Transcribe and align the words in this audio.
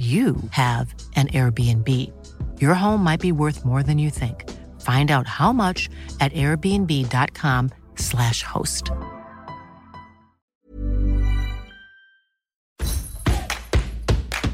you 0.00 0.36
have 0.52 0.94
an 1.16 1.26
Airbnb. 1.28 1.86
Your 2.58 2.72
home 2.72 3.04
might 3.04 3.20
be 3.20 3.32
worth 3.32 3.66
more 3.66 3.82
than 3.82 3.98
you 3.98 4.08
think. 4.08 4.48
Find 4.80 5.10
out 5.10 5.26
how 5.26 5.52
much 5.52 5.90
at 6.20 6.32
airbnb.com/slash 6.32 8.42
host. 8.42 8.92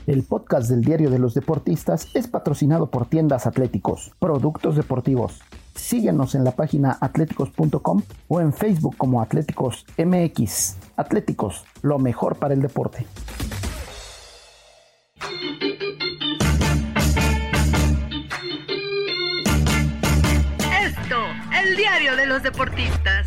El 0.08 0.22
podcast 0.22 0.70
del 0.70 0.82
Diario 0.82 1.10
de 1.10 1.18
los 1.18 1.34
Deportistas 1.34 2.08
es 2.14 2.28
patrocinado 2.28 2.90
por 2.90 3.06
Tiendas 3.06 3.46
Atléticos, 3.46 4.12
productos 4.18 4.76
deportivos. 4.76 5.40
Síguenos 5.74 6.34
en 6.34 6.44
la 6.44 6.52
página 6.52 6.96
atléticos.com 7.00 8.02
o 8.28 8.40
en 8.40 8.52
Facebook 8.52 8.96
como 8.96 9.20
Atléticos 9.20 9.84
MX. 9.98 10.76
Atléticos, 10.96 11.64
lo 11.82 11.98
mejor 11.98 12.36
para 12.36 12.54
el 12.54 12.62
deporte. 12.62 13.06
Deportistas. 22.46 23.26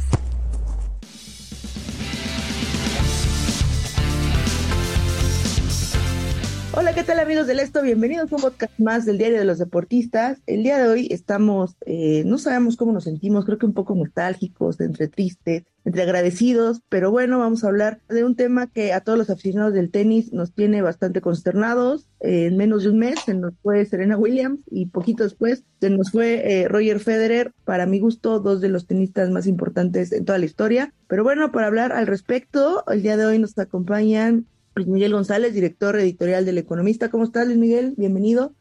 Hola, 6.72 6.94
¿qué 6.94 7.04
tal 7.04 7.20
amigos 7.20 7.46
del 7.46 7.60
Esto? 7.60 7.82
Bienvenidos 7.82 8.32
a 8.32 8.36
un 8.38 8.42
podcast 8.42 8.80
más 8.80 9.06
del 9.06 9.18
Diario 9.18 9.40
de 9.40 9.44
los 9.44 9.58
Deportistas. 9.58 10.42
El 10.48 10.64
día 10.64 10.78
de 10.78 10.88
hoy 10.88 11.10
estamos, 11.12 11.76
eh, 11.86 12.24
no 12.26 12.38
sabemos 12.38 12.78
cómo 12.78 12.94
nos 12.94 13.04
sentimos, 13.04 13.44
creo 13.44 13.58
que 13.58 13.66
un 13.66 13.74
poco 13.74 13.94
nostálgicos, 13.94 14.80
entre 14.80 15.10
tristes, 15.10 15.66
entre 15.86 16.04
agradecidos, 16.04 16.82
pero 16.90 17.10
bueno, 17.10 17.40
vamos 17.40 17.64
a 17.64 17.68
hablar 17.68 18.02
de 18.10 18.24
un 18.24 18.36
tema 18.36 18.68
que 18.68 18.94
a 18.94 19.02
todos 19.02 19.18
los 19.18 19.30
aficionados 19.30 19.74
del 19.74 19.92
tenis 19.92 20.34
nos 20.34 20.52
tiene 20.52 20.82
bastante 20.82 21.22
consternados. 21.22 22.08
Eh, 22.20 22.48
en 22.48 22.58
menos 22.58 22.84
de 22.84 22.90
un 22.90 23.00
mes 23.00 23.20
se 23.26 23.34
nos 23.34 23.54
fue 23.64 23.86
Serena 23.86 24.18
Williams 24.18 24.60
y 24.70 24.88
poquito 24.88 25.24
después 25.24 25.64
se 25.80 25.90
nos 25.90 26.12
fue 26.12 26.62
eh, 26.62 26.68
Roger 26.68 27.00
Federer, 27.00 27.54
para 27.64 27.86
mi 27.86 28.00
gusto, 28.00 28.40
dos 28.40 28.62
de 28.62 28.70
los 28.70 28.88
tenistas 28.88 29.30
más 29.30 29.48
importantes 29.48 30.12
en 30.12 30.26
toda 30.26 30.38
la 30.38 30.46
historia. 30.46 30.94
Pero 31.08 31.24
bueno, 31.24 31.52
para 31.52 31.68
hablar 31.68 31.92
al 31.92 32.08
respecto, 32.08 32.84
el 32.88 33.02
día 33.02 33.18
de 33.18 33.26
hoy 33.26 33.40
nos 33.40 33.58
acompañan 33.58 34.46
Luis 34.76 34.88
Miguel 34.88 35.14
González, 35.14 35.54
director 35.54 35.98
editorial 35.98 36.46
del 36.46 36.58
Economista. 36.58 37.10
¿Cómo 37.10 37.24
estás, 37.24 37.48
Luis 37.48 37.58
Miguel? 37.58 37.96
Bienvenido. 37.98 38.54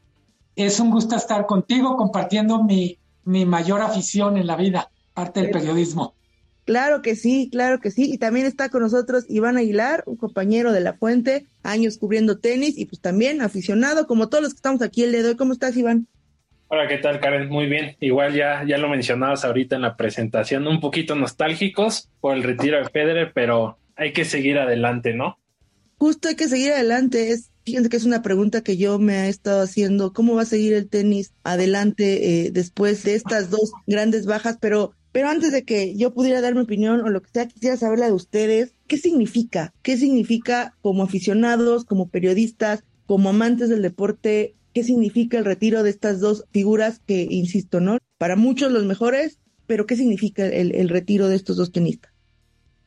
Es 0.56 0.80
un 0.80 0.90
gusto 0.90 1.14
estar 1.16 1.46
contigo 1.46 1.96
compartiendo 1.96 2.64
mi, 2.64 2.98
mi 3.24 3.44
mayor 3.44 3.80
afición 3.82 4.36
en 4.36 4.46
la 4.46 4.56
vida, 4.56 4.90
parte 5.14 5.40
del 5.40 5.50
periodismo. 5.50 6.14
Claro 6.68 7.00
que 7.00 7.16
sí, 7.16 7.48
claro 7.50 7.80
que 7.80 7.90
sí. 7.90 8.12
Y 8.12 8.18
también 8.18 8.44
está 8.44 8.68
con 8.68 8.82
nosotros 8.82 9.24
Iván 9.26 9.56
Aguilar, 9.56 10.02
un 10.04 10.18
compañero 10.18 10.70
de 10.70 10.82
La 10.82 10.92
Fuente, 10.92 11.46
años 11.62 11.96
cubriendo 11.96 12.40
tenis 12.40 12.76
y 12.76 12.84
pues 12.84 13.00
también 13.00 13.40
aficionado, 13.40 14.06
como 14.06 14.28
todos 14.28 14.44
los 14.44 14.52
que 14.52 14.58
estamos 14.58 14.82
aquí 14.82 15.02
el 15.02 15.12
día 15.12 15.22
de 15.22 15.30
hoy. 15.30 15.36
¿Cómo 15.36 15.54
estás, 15.54 15.78
Iván? 15.78 16.08
Hola, 16.66 16.86
¿qué 16.86 16.98
tal, 16.98 17.20
Karen? 17.20 17.48
Muy 17.48 17.68
bien. 17.68 17.96
Igual 18.00 18.34
ya, 18.34 18.64
ya 18.66 18.76
lo 18.76 18.90
mencionabas 18.90 19.46
ahorita 19.46 19.76
en 19.76 19.80
la 19.80 19.96
presentación, 19.96 20.66
un 20.66 20.78
poquito 20.78 21.14
nostálgicos 21.14 22.10
por 22.20 22.36
el 22.36 22.42
retiro 22.42 22.76
de 22.76 22.90
Federer, 22.90 23.32
pero 23.34 23.78
hay 23.96 24.12
que 24.12 24.26
seguir 24.26 24.58
adelante, 24.58 25.14
¿no? 25.14 25.38
justo 25.98 26.28
hay 26.28 26.36
que 26.36 26.48
seguir 26.48 26.72
adelante. 26.72 27.30
Es, 27.30 27.50
fíjense 27.64 27.90
que 27.90 27.96
es 27.96 28.04
una 28.04 28.22
pregunta 28.22 28.62
que 28.62 28.76
yo 28.76 28.98
me 28.98 29.26
he 29.26 29.28
estado 29.28 29.62
haciendo. 29.62 30.12
¿Cómo 30.12 30.34
va 30.36 30.42
a 30.42 30.46
seguir 30.46 30.72
el 30.72 30.88
tenis 30.88 31.32
adelante 31.44 32.46
eh, 32.46 32.50
después 32.50 33.02
de 33.04 33.14
estas 33.14 33.50
dos 33.50 33.72
grandes 33.86 34.24
bajas? 34.24 34.56
Pero, 34.60 34.94
pero 35.12 35.28
antes 35.28 35.52
de 35.52 35.64
que 35.64 35.96
yo 35.96 36.12
pudiera 36.12 36.40
dar 36.40 36.54
mi 36.54 36.60
opinión 36.60 37.00
o 37.00 37.08
lo 37.08 37.22
que 37.22 37.30
sea, 37.30 37.48
quisiera 37.48 37.76
saber 37.76 37.98
la 37.98 38.06
de 38.06 38.12
ustedes. 38.12 38.74
¿Qué 38.86 38.98
significa? 38.98 39.72
¿Qué 39.82 39.96
significa 39.96 40.76
como 40.82 41.02
aficionados, 41.02 41.84
como 41.84 42.08
periodistas, 42.08 42.84
como 43.06 43.30
amantes 43.30 43.68
del 43.68 43.82
deporte? 43.82 44.54
¿Qué 44.74 44.84
significa 44.84 45.38
el 45.38 45.44
retiro 45.44 45.82
de 45.82 45.90
estas 45.90 46.20
dos 46.20 46.44
figuras 46.50 47.00
que, 47.06 47.26
insisto, 47.28 47.80
¿no? 47.80 47.98
Para 48.18 48.36
muchos 48.36 48.70
los 48.70 48.84
mejores, 48.84 49.38
pero 49.66 49.86
¿qué 49.86 49.96
significa 49.96 50.46
el, 50.46 50.88
retiro 50.88 51.28
de 51.28 51.36
estos 51.36 51.56
dos 51.56 51.72
tenistas? 51.72 52.12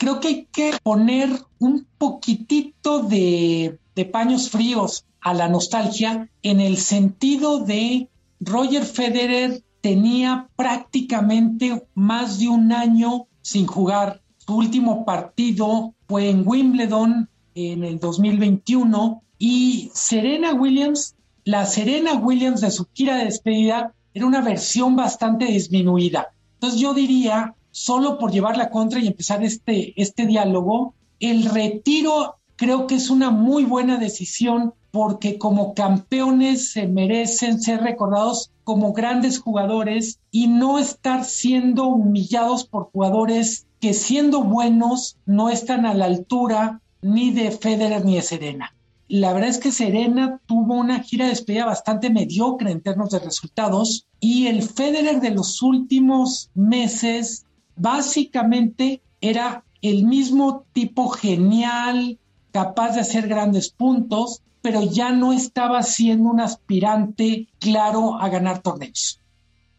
creo 0.02 0.20
que 0.20 0.28
hay 0.30 0.48
que 0.52 0.72
poner 0.82 1.30
un 1.60 1.86
poquitito 2.00 3.04
de, 3.04 3.78
paños 4.12 4.50
fríos 4.50 5.06
a 5.20 5.36
la 5.36 5.48
nostalgia 5.48 6.28
en 6.42 6.60
el 6.60 6.78
sentido 6.78 7.60
de 7.60 8.10
Roger 8.40 8.84
Federer 8.84 9.62
tenía 9.82 10.48
prácticamente 10.56 11.88
más 11.94 12.40
de 12.40 12.48
un 12.48 12.72
año 12.72 13.28
sin 13.42 13.68
jugar. 13.68 14.22
Su 14.38 14.56
último 14.56 15.06
partido 15.06 15.94
fue 16.08 16.30
en 16.30 16.48
Wimbledon 16.48 17.30
en 17.56 17.84
el 17.84 18.00
2021 18.00 19.24
y 19.38 19.92
Serena 19.94 20.54
Williams, 20.54 21.16
la 21.44 21.66
Serena 21.66 22.14
Williams 22.14 22.62
de 22.62 22.72
su 22.72 22.88
gira 22.94 23.18
de 23.18 23.26
despedida 23.26 23.94
era 24.14 24.26
una 24.26 24.42
versión 24.42 24.96
bastante 24.96 25.46
disminuida. 25.46 26.28
Entonces 26.54 26.80
yo 26.80 26.94
diría 26.94 27.56
solo 27.72 28.18
por 28.18 28.32
llevar 28.32 28.58
la 28.58 28.70
contra 28.70 29.00
y 29.00 29.08
empezar 29.08 29.44
este, 29.44 30.00
este 30.00 30.26
diálogo, 30.26 30.94
el 31.20 31.46
retiro 31.46 32.36
creo 32.56 32.86
que 32.86 32.96
es 32.96 33.10
una 33.10 33.32
muy 33.32 33.64
buena 33.64 33.98
decisión 33.98 34.74
porque 34.92 35.38
como 35.38 35.74
campeones 35.74 36.72
se 36.72 36.88
merecen 36.88 37.62
ser 37.62 37.82
recordados 37.82 38.52
como 38.64 38.94
grandes 38.94 39.40
jugadores 39.40 40.20
y 40.32 40.48
no 40.48 40.80
estar 40.80 41.26
siendo 41.26 41.86
humillados 41.88 42.66
por 42.66 42.92
jugadores 42.92 43.66
que 43.80 43.94
siendo 43.94 44.44
buenos 44.44 45.18
no 45.26 45.50
están 45.50 45.86
a 45.86 45.94
la 45.94 46.06
altura 46.06 46.82
ni 47.02 47.32
de 47.32 47.52
Federer 47.52 48.06
ni 48.06 48.16
de 48.16 48.22
Serena. 48.22 48.76
La 49.08 49.34
verdad 49.34 49.50
es 49.50 49.58
que 49.58 49.72
Serena 49.72 50.40
tuvo 50.46 50.76
una 50.76 51.02
gira 51.02 51.26
de 51.26 51.32
despedida 51.32 51.66
bastante 51.66 52.10
mediocre 52.10 52.72
en 52.72 52.82
términos 52.82 53.10
de 53.10 53.20
resultados 53.20 54.08
y 54.20 54.48
el 54.48 54.62
Federer 54.62 55.20
de 55.20 55.32
los 55.32 55.62
últimos 55.62 56.50
meses 56.54 57.46
básicamente 57.76 59.02
era 59.20 59.66
el 59.82 60.06
mismo 60.06 60.66
tipo 60.74 61.10
genial, 61.10 62.20
capaz 62.52 62.96
de 62.96 63.02
hacer 63.02 63.28
grandes 63.28 63.70
puntos, 63.70 64.42
pero 64.62 64.84
ya 64.84 65.12
no 65.12 65.34
estaba 65.34 65.82
siendo 65.84 66.30
un 66.30 66.40
aspirante 66.40 67.48
claro 67.60 68.20
a 68.20 68.30
ganar 68.30 68.62
torneos. 68.62 69.20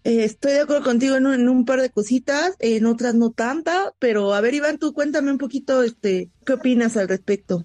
Eh, 0.04 0.24
estoy 0.24 0.52
de 0.52 0.62
acuerdo 0.62 0.82
contigo 0.82 1.16
en 1.16 1.26
un, 1.26 1.64
par 1.64 1.80
de 1.80 1.90
cositas, 1.90 2.56
en 2.58 2.86
otras 2.86 3.14
no 3.14 3.30
tanta, 3.30 3.92
pero 4.00 4.34
a 4.34 4.40
ver 4.40 4.54
Iván, 4.54 4.78
tú 4.78 4.92
cuéntame 4.92 5.30
un 5.30 5.38
poquito, 5.38 5.82
este, 5.82 6.28
¿qué 6.44 6.54
opinas 6.54 6.96
al 6.96 7.08
respecto? 7.08 7.64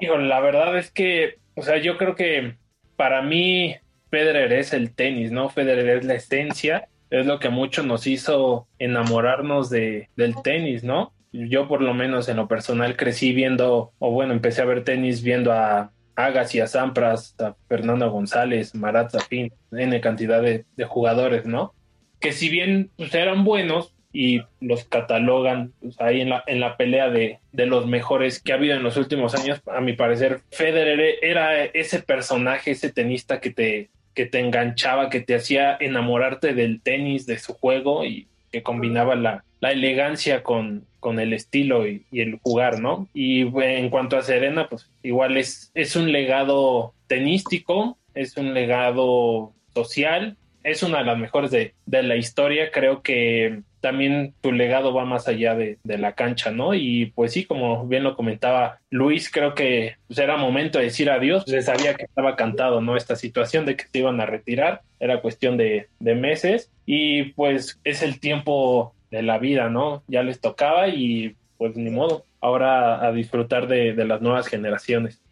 Hijo, 0.00 0.16
la 0.16 0.40
verdad 0.40 0.78
es 0.78 0.90
que, 0.90 1.40
o 1.54 1.62
sea, 1.62 1.76
yo 1.78 1.98
creo 1.98 2.14
que 2.14 2.56
para 2.96 3.20
mí 3.20 3.76
Federer 4.10 4.52
es 4.54 4.72
el 4.72 4.94
tenis, 4.94 5.30
¿no? 5.30 5.50
Federer 5.50 5.98
es 5.98 6.04
la 6.04 6.14
esencia 6.14 6.88
es 7.20 7.26
lo 7.26 7.38
que 7.38 7.48
mucho 7.48 7.82
nos 7.82 8.06
hizo 8.06 8.66
enamorarnos 8.78 9.70
de, 9.70 10.08
del 10.16 10.34
tenis, 10.42 10.82
¿no? 10.82 11.12
Yo 11.36 11.66
por 11.66 11.82
lo 11.82 11.94
menos 11.94 12.28
en 12.28 12.36
lo 12.36 12.46
personal 12.46 12.96
crecí 12.96 13.32
viendo, 13.32 13.92
o 13.98 14.10
bueno, 14.12 14.32
empecé 14.32 14.62
a 14.62 14.66
ver 14.66 14.84
tenis 14.84 15.20
viendo 15.20 15.52
a 15.52 15.90
Agassi, 16.14 16.60
a 16.60 16.68
Sampras, 16.68 17.34
a 17.40 17.56
Fernando 17.68 18.08
González, 18.08 18.72
Marat 18.76 19.10
Zafin, 19.10 19.52
N 19.72 20.00
cantidad 20.00 20.40
de, 20.40 20.64
jugadores, 20.84 21.44
¿no? 21.44 21.74
Que 22.20 22.32
si 22.32 22.48
bien 22.48 22.90
pues, 22.96 23.12
eran 23.16 23.42
buenos 23.42 23.96
y 24.12 24.42
los 24.60 24.84
catalogan 24.84 25.72
pues, 25.80 26.00
ahí 26.00 26.20
en 26.20 26.30
la, 26.30 26.44
en 26.46 26.60
la 26.60 26.76
pelea 26.76 27.10
de, 27.10 27.40
de 27.50 27.66
los 27.66 27.88
mejores 27.88 28.40
que 28.40 28.52
ha 28.52 28.54
habido 28.54 28.76
en 28.76 28.84
los 28.84 28.96
últimos 28.96 29.34
años, 29.34 29.60
a 29.66 29.80
mi 29.80 29.94
parecer, 29.94 30.42
Federer 30.52 31.16
era 31.20 31.64
ese 31.64 32.00
personaje, 32.00 32.70
ese 32.70 32.92
tenista 32.92 33.40
que 33.40 33.50
te, 33.50 33.90
que 34.14 34.26
te 34.26 34.38
enganchaba, 34.38 35.10
que 35.10 35.20
te 35.20 35.34
hacía 35.34 35.76
enamorarte 35.80 36.54
del 36.54 36.80
tenis, 36.80 37.26
de 37.26 37.40
su 37.40 37.54
juego 37.54 38.04
y 38.04 38.28
que 38.54 38.62
combinaba 38.62 39.16
la, 39.16 39.42
elegancia 39.60 40.44
con, 40.44 40.86
con 41.00 41.18
el 41.18 41.32
estilo 41.32 41.88
y, 41.88 42.04
el 42.12 42.38
jugar, 42.40 42.78
¿no? 42.78 43.08
Y 43.12 43.40
en 43.40 43.90
cuanto 43.90 44.16
a 44.16 44.22
Serena, 44.22 44.68
pues 44.68 44.88
igual 45.02 45.36
es, 45.36 45.72
es 45.74 45.96
un 45.96 46.12
legado 46.12 46.94
tenístico, 47.08 47.98
es 48.14 48.36
un 48.36 48.54
legado 48.54 49.54
social, 49.74 50.36
es 50.62 50.84
una 50.84 50.98
de 50.98 51.04
las 51.04 51.18
mejores 51.18 51.50
de, 51.50 51.74
de 51.84 52.02
la 52.04 52.14
historia, 52.14 52.70
creo 52.70 53.02
que 53.02 53.62
también 53.84 54.32
tu 54.40 54.50
legado 54.50 54.94
va 54.94 55.04
más 55.04 55.28
allá 55.28 55.54
de, 55.54 55.78
la 55.84 56.14
cancha, 56.14 56.50
¿no? 56.50 56.72
Y 56.72 57.12
pues 57.14 57.34
sí, 57.34 57.44
como 57.44 57.86
bien 57.86 58.02
lo 58.02 58.16
comentaba 58.16 58.80
Luis, 58.88 59.30
creo 59.30 59.54
que 59.54 59.96
pues, 60.06 60.18
era 60.18 60.38
momento 60.38 60.78
de 60.78 60.86
decir 60.86 61.10
adiós, 61.10 61.44
se 61.46 61.60
sabía 61.60 61.92
que 61.92 62.04
estaba 62.04 62.34
cantado, 62.34 62.80
¿no? 62.80 62.96
Esta 62.96 63.14
situación 63.14 63.66
de 63.66 63.76
que 63.76 63.84
se 63.84 63.98
iban 63.98 64.22
a 64.22 64.26
retirar, 64.26 64.80
era 65.00 65.20
cuestión 65.20 65.58
de, 65.58 65.88
meses 66.00 66.72
y 66.86 67.32
pues 67.32 67.80
es 67.84 68.02
el 68.02 68.20
tiempo 68.20 68.94
de 69.10 69.22
la 69.22 69.38
vida, 69.38 69.68
¿no? 69.68 70.02
Ya 70.08 70.22
les 70.22 70.40
tocaba 70.40 70.88
y 70.88 71.36
pues 71.56 71.76
ni 71.76 71.90
modo, 71.90 72.26
ahora 72.40 73.06
a 73.06 73.12
disfrutar 73.12 73.68
de 73.68 73.94
las 74.04 74.20
nuevas 74.20 74.48
generaciones. 74.48 75.24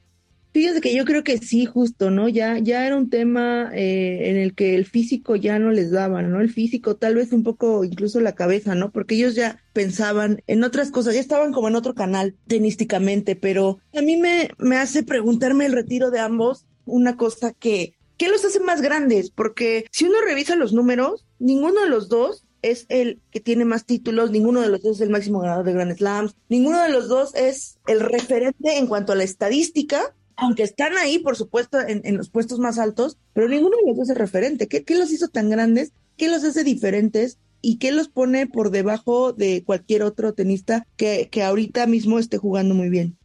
Fíjense 0.53 0.83
que 0.83 0.95
yo 0.95 1.07
creo 1.07 1.25
que 1.25 1.39
sí, 1.39 1.65
justo, 1.65 2.11
¿no? 2.11 2.29
Ya, 2.29 2.59
ya 2.59 2.87
era 2.87 2.97
un 2.97 3.09
tema 3.09 3.71
eh, 3.75 4.29
en 4.29 4.37
el 4.37 4.55
que 4.55 4.75
el 4.75 4.85
físico 4.85 5.35
ya 5.35 5.59
no 5.59 5.71
les 5.71 5.91
daba, 5.91 6.21
¿no? 6.21 6.43
El 6.43 6.51
físico, 6.51 6.97
tal 6.97 7.15
vez 7.15 7.33
un 7.33 7.43
poco 7.43 7.85
incluso 7.85 8.21
la 8.21 8.35
cabeza, 8.35 8.75
¿no? 8.75 8.93
Porque 8.93 9.15
ellos 9.15 9.35
ya 9.35 9.63
pensaban 9.73 10.43
en 10.47 10.63
otras 10.63 10.91
cosas, 10.91 11.15
ya 11.15 11.21
estaban 11.21 11.53
como 11.53 11.69
en 11.69 11.77
otro 11.77 11.95
canal 11.95 12.37
tenísticamente, 12.49 13.35
pero 13.35 13.79
a 13.97 14.03
mí 14.03 14.19
me, 14.19 14.51
me 14.59 14.77
hace 14.77 15.03
preguntarme 15.03 15.65
el 15.65 15.73
retiro 15.73 16.11
de 16.11 16.21
ambos 16.21 16.67
una 16.85 17.17
cosa 17.17 17.55
que, 17.55 17.95
¿qué 18.23 18.29
los 18.29 18.45
hace 18.45 18.61
más 18.61 18.83
grandes? 18.83 19.33
Porque 19.33 19.87
si 19.91 20.05
uno 20.05 20.21
revisa 20.25 20.55
los 20.55 20.73
números, 20.73 21.27
ninguno 21.41 21.81
de 21.81 21.89
los 21.89 22.09
dos 22.09 22.47
es 22.63 22.87
el 22.89 23.21
que 23.33 23.41
tiene 23.41 23.65
más 23.65 23.85
títulos, 23.85 24.31
ninguno 24.31 24.61
de 24.61 24.69
los 24.69 24.81
dos 24.81 24.99
es 24.99 25.01
el 25.01 25.11
máximo 25.11 25.41
ganador 25.41 25.65
de 25.65 25.73
Grand 25.73 25.97
Slams, 25.97 26.37
ninguno 26.49 26.81
de 26.81 26.91
los 26.91 27.09
dos 27.09 27.35
es 27.35 27.81
el 27.89 27.99
referente 27.99 28.79
en 28.79 28.87
cuanto 28.87 29.11
a 29.11 29.17
la 29.17 29.25
estadística 29.25 30.15
aunque 30.37 30.63
están 30.63 30.97
ahí, 30.97 31.19
por 31.19 31.37
supuesto, 31.37 31.79
en, 31.81 32.17
los 32.17 32.31
puestos 32.31 32.59
más 32.59 32.79
altos, 32.79 33.19
pero 33.33 33.49
ninguno 33.49 33.77
de 33.77 33.89
los 33.89 33.97
dos 33.97 34.11
es 34.11 34.17
referente. 34.17 34.67
¿Qué, 34.67 34.95
los 34.97 35.13
hizo 35.13 35.29
tan 35.29 35.51
grandes? 35.51 35.93
¿Qué 36.17 36.29
los 36.29 36.43
hace 36.43 36.65
diferentes? 36.65 37.39
¿Y 37.61 37.79
qué 37.79 37.93
los 37.93 38.09
pone 38.09 38.47
por 38.47 38.71
debajo 38.71 39.33
de 39.33 39.63
cualquier 39.65 40.03
otro 40.03 40.33
tenista 40.33 40.87
que, 40.97 41.29
que 41.31 41.43
ahorita 41.43 41.87
mismo 41.87 42.19
esté 42.19 42.39
jugando 42.39 42.75
muy 42.75 42.89
bien? 42.89 43.19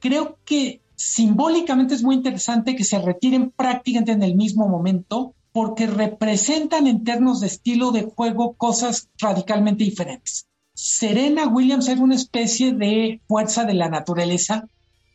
Creo 0.00 0.38
que 0.44 0.81
simbólicamente 1.02 1.94
es 1.94 2.02
muy 2.04 2.14
interesante 2.14 2.76
que 2.76 2.84
se 2.84 3.00
retiren 3.00 3.50
prácticamente 3.50 4.12
en 4.12 4.22
el 4.22 4.36
mismo 4.36 4.68
momento 4.68 5.34
porque 5.52 5.86
representan 5.86 6.86
en 6.86 7.02
términos 7.02 7.40
de 7.40 7.48
estilo 7.48 7.90
de 7.90 8.04
juego 8.04 8.54
cosas 8.54 9.08
radicalmente 9.18 9.82
diferentes. 9.84 10.46
Serena 10.74 11.48
Williams 11.48 11.88
era 11.88 12.00
una 12.00 12.14
especie 12.14 12.72
de 12.72 13.20
fuerza 13.26 13.64
de 13.64 13.74
la 13.74 13.88
naturaleza 13.88 14.68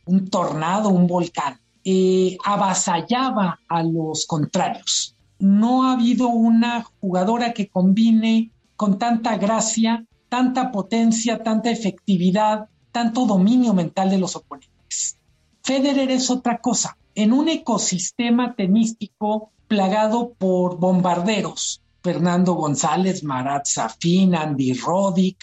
un 0.04 0.28
tornado, 0.28 0.88
un 0.88 1.06
volcán, 1.06 1.60
eh, 1.84 2.36
avasallaba 2.44 3.60
a 3.68 3.82
los 3.82 4.26
contrarios. 4.26 5.16
No 5.38 5.84
ha 5.84 5.92
habido 5.92 6.28
una 6.28 6.84
jugadora 7.00 7.52
que 7.52 7.68
combine 7.68 8.50
con 8.76 8.98
tanta 8.98 9.36
gracia, 9.36 10.06
tanta 10.28 10.70
potencia, 10.70 11.42
tanta 11.42 11.70
efectividad, 11.70 12.68
tanto 12.92 13.26
dominio 13.26 13.74
mental 13.74 14.10
de 14.10 14.18
los 14.18 14.36
oponentes. 14.36 14.77
Federer 15.68 16.10
es 16.10 16.30
otra 16.30 16.62
cosa. 16.62 16.96
En 17.14 17.30
un 17.30 17.50
ecosistema 17.50 18.54
tenístico 18.54 19.50
plagado 19.66 20.32
por 20.32 20.78
bombarderos, 20.78 21.82
Fernando 22.02 22.54
González, 22.54 23.22
Marat 23.22 23.66
Safin, 23.66 24.34
Andy 24.34 24.72
Roddick, 24.72 25.36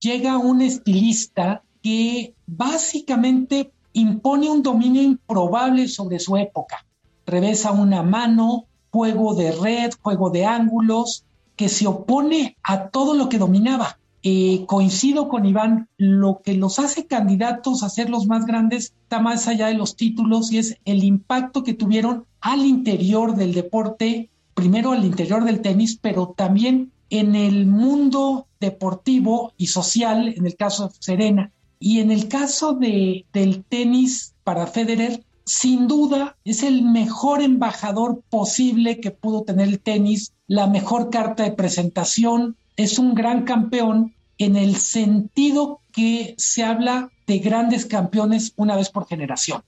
llega 0.00 0.36
un 0.36 0.62
estilista 0.62 1.62
que 1.80 2.34
básicamente 2.44 3.70
impone 3.92 4.50
un 4.50 4.64
dominio 4.64 5.00
improbable 5.00 5.86
sobre 5.86 6.18
su 6.18 6.36
época. 6.36 6.84
Revesa 7.24 7.70
una 7.70 8.02
mano, 8.02 8.64
juego 8.90 9.36
de 9.36 9.52
red, 9.52 9.92
juego 10.02 10.30
de 10.30 10.44
ángulos, 10.44 11.24
que 11.54 11.68
se 11.68 11.86
opone 11.86 12.56
a 12.64 12.88
todo 12.88 13.14
lo 13.14 13.28
que 13.28 13.38
dominaba. 13.38 13.97
Eh, 14.22 14.64
coincido 14.66 15.28
con 15.28 15.46
Iván, 15.46 15.88
lo 15.96 16.40
que 16.42 16.54
los 16.54 16.80
hace 16.80 17.06
candidatos 17.06 17.82
a 17.82 17.88
ser 17.88 18.10
los 18.10 18.26
más 18.26 18.46
grandes 18.46 18.92
está 19.02 19.20
más 19.20 19.46
allá 19.46 19.68
de 19.68 19.74
los 19.74 19.94
títulos 19.94 20.52
y 20.52 20.58
es 20.58 20.76
el 20.84 21.04
impacto 21.04 21.62
que 21.62 21.74
tuvieron 21.74 22.24
al 22.40 22.66
interior 22.66 23.36
del 23.36 23.54
deporte, 23.54 24.30
primero 24.54 24.90
al 24.90 25.04
interior 25.04 25.44
del 25.44 25.60
tenis, 25.60 25.98
pero 26.00 26.34
también 26.36 26.90
en 27.10 27.36
el 27.36 27.66
mundo 27.66 28.48
deportivo 28.60 29.52
y 29.56 29.68
social, 29.68 30.34
en 30.36 30.46
el 30.46 30.56
caso 30.56 30.88
de 30.88 30.94
Serena. 30.98 31.52
Y 31.78 32.00
en 32.00 32.10
el 32.10 32.26
caso 32.26 32.74
de, 32.74 33.24
del 33.32 33.62
tenis 33.64 34.34
para 34.42 34.66
Federer, 34.66 35.24
sin 35.44 35.86
duda 35.86 36.36
es 36.44 36.62
el 36.62 36.82
mejor 36.82 37.40
embajador 37.40 38.22
posible 38.28 39.00
que 39.00 39.12
pudo 39.12 39.44
tener 39.44 39.68
el 39.68 39.80
tenis, 39.80 40.34
la 40.46 40.66
mejor 40.66 41.08
carta 41.08 41.44
de 41.44 41.52
presentación, 41.52 42.56
es 42.78 42.98
un 42.98 43.14
gran 43.14 43.44
campeón 43.44 44.14
en 44.38 44.56
el 44.56 44.76
sentido 44.76 45.82
que 45.92 46.34
se 46.38 46.62
habla 46.62 47.10
de 47.26 47.40
grandes 47.40 47.84
campeones 47.84 48.54
una 48.56 48.76
vez 48.76 48.88
por 48.88 49.06
generación. 49.06 49.62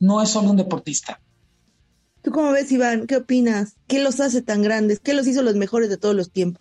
No 0.00 0.20
es 0.20 0.30
solo 0.30 0.50
un 0.50 0.56
deportista. 0.56 1.20
¿Tú 2.22 2.32
cómo 2.32 2.50
ves, 2.50 2.70
Iván? 2.72 3.06
¿Qué 3.06 3.16
opinas? 3.16 3.76
¿Qué 3.86 4.02
los 4.02 4.18
hace 4.18 4.42
tan 4.42 4.62
grandes? 4.62 4.98
¿Qué 4.98 5.14
los 5.14 5.28
hizo 5.28 5.44
los 5.44 5.54
mejores 5.54 5.88
de 5.88 5.96
todos 5.96 6.16
los 6.16 6.32
tiempos? 6.32 6.60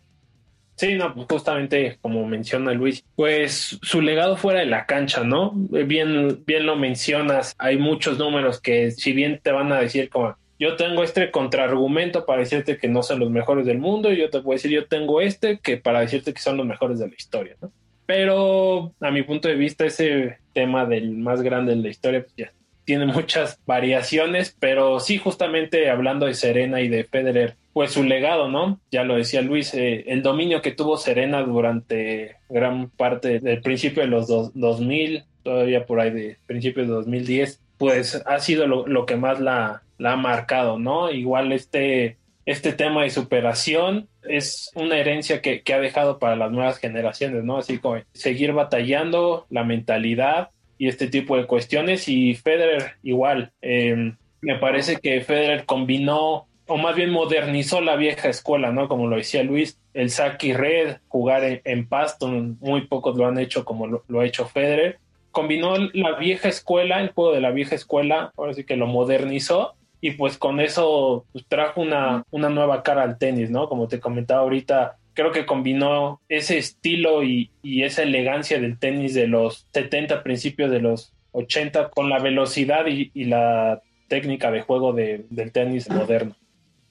Sí, 0.75 0.93
no, 0.93 1.13
pues 1.15 1.25
justamente 1.27 1.97
como 2.01 2.27
menciona 2.27 2.73
Luis, 2.73 3.03
pues 3.15 3.79
su 3.81 4.01
legado 4.01 4.37
fuera 4.37 4.59
de 4.59 4.67
la 4.67 4.85
cancha, 4.85 5.23
¿no? 5.23 5.53
Bien, 5.55 6.43
bien 6.45 6.65
lo 6.67 6.75
mencionas, 6.75 7.55
hay 7.57 7.77
muchos 7.77 8.19
números 8.19 8.61
que 8.61 8.91
si 8.91 9.13
bien 9.13 9.39
te 9.41 9.51
van 9.51 9.71
a 9.71 9.79
decir 9.79 10.09
como 10.09 10.37
yo 10.59 10.75
tengo 10.75 11.03
este 11.03 11.31
contraargumento 11.31 12.25
para 12.25 12.39
decirte 12.39 12.77
que 12.77 12.87
no 12.87 13.03
son 13.03 13.19
los 13.19 13.29
mejores 13.29 13.65
del 13.65 13.79
mundo 13.79 14.11
y 14.11 14.17
yo 14.17 14.29
te 14.29 14.41
puedo 14.41 14.55
decir 14.55 14.71
yo 14.71 14.87
tengo 14.87 15.21
este 15.21 15.59
que 15.59 15.77
para 15.77 16.01
decirte 16.01 16.33
que 16.33 16.41
son 16.41 16.57
los 16.57 16.65
mejores 16.65 16.99
de 16.99 17.07
la 17.07 17.15
historia, 17.15 17.55
¿no? 17.61 17.71
Pero 18.05 18.93
a 18.99 19.11
mi 19.11 19.23
punto 19.23 19.47
de 19.47 19.55
vista 19.55 19.85
ese 19.85 20.37
tema 20.53 20.85
del 20.85 21.11
más 21.17 21.41
grande 21.41 21.75
de 21.75 21.81
la 21.81 21.89
historia 21.89 22.21
pues 22.21 22.35
ya 22.37 22.53
tiene 22.85 23.05
muchas 23.07 23.59
variaciones, 23.65 24.55
pero 24.59 24.99
sí 24.99 25.17
justamente 25.17 25.89
hablando 25.89 26.27
de 26.27 26.35
Serena 26.35 26.81
y 26.81 26.87
de 26.87 27.03
Federer 27.03 27.55
pues 27.73 27.91
su 27.91 28.03
legado, 28.03 28.47
¿no? 28.47 28.79
Ya 28.89 29.03
lo 29.03 29.17
decía 29.17 29.41
Luis, 29.41 29.73
eh, 29.73 30.05
el 30.07 30.21
dominio 30.21 30.61
que 30.61 30.71
tuvo 30.71 30.95
Serena 30.95 31.41
durante 31.41 32.37
gran 32.47 32.89
parte 32.89 33.41
del 33.41 33.61
principio 33.61 34.01
de 34.01 34.07
los 34.07 34.27
2000, 34.27 35.25
todavía 35.43 35.85
por 35.85 35.99
ahí 35.99 36.11
de 36.11 36.37
principios 36.47 36.87
de 36.87 36.93
2010, 36.93 37.59
pues 37.77 38.23
ha 38.25 38.39
sido 38.39 38.65
lo, 38.67 39.05
que 39.05 39.17
más 39.17 39.41
la, 39.41 39.83
ha 40.03 40.15
marcado, 40.15 40.79
¿no? 40.79 41.11
Igual 41.11 41.51
este, 41.51 42.17
este 42.45 42.73
tema 42.73 43.03
de 43.03 43.09
superación 43.09 44.07
es 44.23 44.71
una 44.75 44.97
herencia 44.97 45.41
que, 45.41 45.61
ha 45.73 45.79
dejado 45.79 46.19
para 46.19 46.35
las 46.35 46.51
nuevas 46.51 46.77
generaciones, 46.77 47.43
¿no? 47.43 47.57
Así 47.57 47.79
como 47.79 48.01
seguir 48.13 48.53
batallando, 48.53 49.45
la 49.49 49.63
mentalidad 49.63 50.49
y 50.77 50.87
este 50.87 51.07
tipo 51.07 51.37
de 51.37 51.45
cuestiones. 51.45 52.07
Y 52.07 52.35
Federer 52.35 52.93
igual, 53.03 53.51
eh, 53.61 54.13
me 54.41 54.55
parece 54.57 54.97
que 54.97 55.21
Federer 55.21 55.65
combinó 55.65 56.47
o 56.67 56.77
más 56.77 56.95
bien 56.95 57.11
modernizó 57.11 57.81
la 57.81 57.95
vieja 57.95 58.29
escuela, 58.29 58.71
¿no? 58.71 58.87
Como 58.87 59.07
lo 59.07 59.17
decía 59.17 59.43
Luis, 59.43 59.79
el 59.93 60.09
saque 60.09 60.47
y 60.47 60.53
red, 60.53 60.97
jugar 61.07 61.61
en, 61.63 61.87
pasto, 61.87 62.27
muy 62.27 62.87
pocos 62.87 63.15
lo 63.15 63.27
han 63.27 63.37
hecho 63.37 63.65
como 63.65 63.87
lo, 63.87 64.19
ha 64.19 64.25
hecho 64.25 64.45
Federer. 64.45 64.99
Combinó 65.31 65.77
la 65.93 66.13
vieja 66.17 66.47
escuela, 66.47 67.01
el 67.01 67.11
juego 67.11 67.33
de 67.33 67.41
la 67.41 67.51
vieja 67.51 67.75
escuela, 67.75 68.31
ahora 68.37 68.53
sí 68.53 68.63
que 68.63 68.77
lo 68.77 68.87
modernizó 68.87 69.75
y 70.05 70.11
pues 70.11 70.37
con 70.37 70.59
eso 70.59 71.25
pues, 71.31 71.45
trajo 71.47 71.81
una, 71.81 72.23
una 72.29 72.47
nueva 72.47 72.83
cara 72.83 73.01
al 73.01 73.17
tenis, 73.17 73.49
¿no? 73.49 73.67
Como 73.67 73.87
te 73.87 73.99
comentaba 73.99 74.41
ahorita, 74.41 74.97
creo 75.15 75.31
que 75.31 75.47
combinó 75.47 76.21
ese 76.29 76.59
estilo 76.59 77.23
y, 77.23 77.49
esa 77.63 78.03
elegancia 78.03 78.61
del 78.61 78.77
tenis 78.77 79.15
de 79.15 79.25
los 79.25 79.65
70, 79.73 80.21
principios 80.21 80.69
de 80.69 80.79
los 80.79 81.11
80, 81.31 81.89
con 81.89 82.09
la 82.09 82.19
velocidad 82.19 82.85
y, 82.85 83.09
la 83.23 83.81
técnica 84.07 84.51
de 84.51 84.61
juego 84.61 84.93
del 84.93 85.51
tenis 85.51 85.89
moderno. 85.89 86.35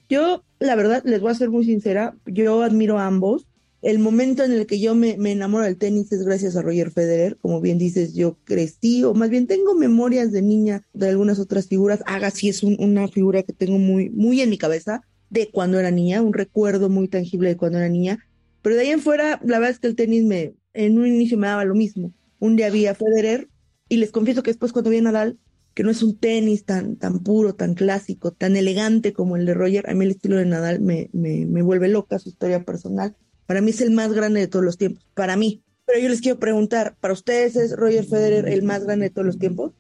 Yo, 0.09 0.43
la 0.59 0.75
verdad, 0.75 1.01
les 1.05 1.21
voy 1.21 1.31
a 1.31 1.35
ser 1.35 1.51
muy 1.51 1.65
sincera, 1.65 2.15
yo 2.27 2.65
admiro 2.65 2.99
a 2.99 3.07
ambos. 3.07 3.47
El 3.85 3.99
momento 3.99 4.43
en 4.45 4.53
el 4.53 4.67
que 4.67 4.81
yo 4.81 4.95
me, 4.95 5.11
enamoro 5.11 5.67
del 5.67 5.77
tenis 5.77 6.11
es 6.11 6.23
gracias 6.23 6.57
a 6.57 6.63
Roger 6.63 6.91
Federer. 6.91 7.37
Como 7.37 7.61
bien 7.61 7.77
dices, 7.77 8.15
yo 8.15 8.39
crecí, 8.45 9.05
o 9.05 9.13
más 9.13 9.29
bien 9.29 9.47
tengo 9.47 9.75
memorias 9.75 10.33
de 10.33 10.41
niña 10.41 10.87
de 10.95 11.11
algunas 11.11 11.39
otras 11.39 11.69
figuras. 11.69 12.03
Agassi 12.07 12.49
es 12.49 12.63
una 12.63 13.09
figura 13.09 13.43
que 13.43 13.53
tengo 13.53 13.77
muy, 13.77 14.09
muy 14.09 14.41
en 14.41 14.49
mi 14.49 14.57
cabeza 14.57 15.03
de 15.29 15.51
cuando 15.51 15.79
era 15.79 15.91
niña, 15.91 16.23
un 16.23 16.33
recuerdo 16.33 16.89
muy 16.89 17.09
tangible 17.09 17.51
de 17.51 17.57
cuando 17.59 17.77
era 17.77 17.91
niña. 17.91 18.27
Pero 18.63 18.75
de 18.75 18.81
ahí 18.81 18.89
en 18.89 19.01
fuera, 19.01 19.39
la 19.45 19.59
verdad 19.59 19.73
es 19.73 19.81
que 19.81 19.89
el 19.89 19.97
tenis 19.97 20.25
me, 20.25 20.55
en 20.73 20.99
un 20.99 21.07
inicio 21.07 21.37
me 21.37 21.49
daba 21.49 21.67
lo 21.67 21.75
mismo. 21.75 22.11
Un 22.39 22.57
día 22.57 22.71
vi 22.71 22.87
a 22.87 22.95
Federer 22.95 23.51
y 23.91 23.99
les 23.99 24.13
confieso 24.13 24.43
que 24.43 24.51
después 24.51 24.73
cuando 24.73 24.89
vi 24.89 24.97
a 24.97 25.03
Nadal, 25.03 25.39
que 25.75 25.83
no 25.83 25.91
es 25.91 26.03
un 26.03 26.17
tenis 26.17 26.65
tan, 26.65 26.97
tan 26.97 27.23
puro, 27.23 27.55
tan 27.55 27.75
clásico, 27.75 28.31
tan 28.33 28.57
elegante 28.57 29.13
como 29.13 29.37
el 29.37 29.45
de 29.45 29.53
Roger. 29.53 29.91
A 29.91 29.93
mí 29.93 30.07
el 30.07 30.13
estilo 30.13 30.37
de 30.37 30.47
Nadal 30.47 30.81
me 30.81 31.11
vuelve 31.63 31.89
loca, 31.89 32.19
su 32.19 32.31
historia 32.31 32.65
personal. 32.65 33.15
Para 33.47 33.61
mí 33.61 33.71
es 33.71 33.81
el 33.81 33.91
más 33.91 34.13
grande 34.13 34.41
de 34.41 34.49
todos 34.49 34.65
los 34.65 34.79
tiempos, 34.79 35.05
para 35.15 35.37
mí. 35.37 35.63
Pero 35.87 36.01
yo 36.01 36.09
les 36.09 36.21
quiero 36.21 36.39
preguntar, 36.39 36.97
¿para 36.99 37.13
ustedes 37.13 37.57
es 37.57 37.77
Roger 37.77 38.05
Federer 38.05 38.49
el 38.49 38.63
más 38.63 38.85
grande 38.85 39.07
de 39.07 39.11
todos 39.11 39.27
los 39.27 39.39
tiempos? 39.39 39.73